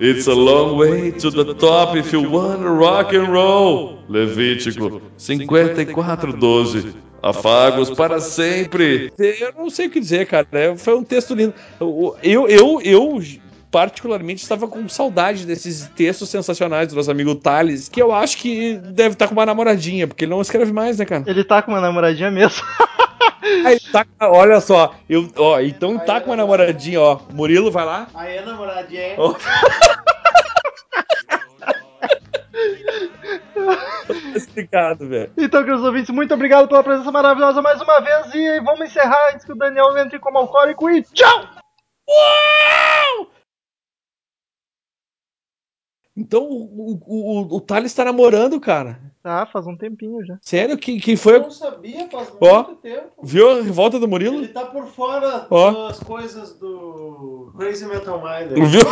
[0.00, 3.98] It's a long way to the top if you wanna rock and roll.
[4.08, 6.94] Levítico 54:12.
[7.22, 9.10] Afagos para sempre.
[9.18, 10.46] Eu não sei o que dizer, cara.
[10.52, 10.76] né?
[10.76, 11.54] Foi um texto lindo.
[11.80, 13.22] Eu, eu, eu, eu
[13.70, 18.74] particularmente estava com saudade desses textos sensacionais do nosso amigo Thales, que eu acho que
[18.76, 21.24] deve estar com uma namoradinha, porque ele não escreve mais, né, cara?
[21.26, 22.62] Ele tá com uma namoradinha mesmo.
[23.44, 27.20] Ele tá, olha só, eu, ó, então tá com uma namoradinha, ó.
[27.32, 28.06] Murilo, vai lá.
[28.14, 29.16] Aí é namoradinha, hein?
[34.34, 35.32] Explicado, velho.
[35.36, 38.34] Então, queridos ouvintes, muito obrigado pela presença maravilhosa mais uma vez.
[38.34, 40.90] E vamos encerrar antes que o Daniel entre como alcoólico.
[40.90, 41.48] E tchau!
[46.16, 49.00] Então o, o, o, o Thales tá namorando, cara.
[49.22, 50.38] Tá, faz um tempinho já.
[50.42, 50.76] Sério?
[50.76, 51.38] Que, que Eu foi.
[51.40, 52.62] não sabia, faz Ó.
[52.64, 53.10] muito tempo.
[53.22, 54.36] Viu a revolta do Murilo?
[54.36, 55.88] Ele tá por fora Ó.
[55.88, 58.52] das coisas do Crazy Metal Mind.
[58.68, 58.82] Viu?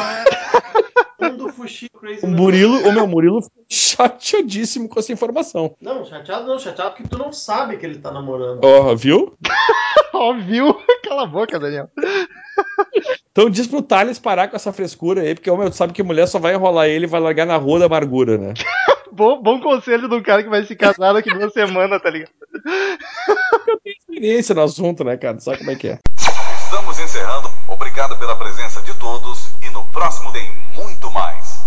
[1.20, 5.77] Um do Fushi Crazy O Metal Murilo, o meu Murilo ficou chateadíssimo com essa informação.
[5.81, 8.64] Não, chateado não, chateado porque tu não sabe que ele tá namorando.
[8.64, 9.35] Ó, viu?
[10.12, 10.75] Óbvio.
[11.05, 11.89] Cala a boca, Daniel.
[13.33, 16.28] Então diz pro Thales parar com essa frescura aí, porque o tu sabe que mulher
[16.28, 18.53] só vai enrolar ele e vai largar na rua da amargura, né?
[19.11, 22.30] bom, bom conselho de um cara que vai se casar daqui duas semanas, tá ligado?
[23.66, 25.41] Eu tenho experiência no assunto, né, cara?
[25.41, 25.99] Sabe como é que é?
[26.62, 27.51] Estamos encerrando.
[27.68, 29.32] Obrigado pela presença de todos.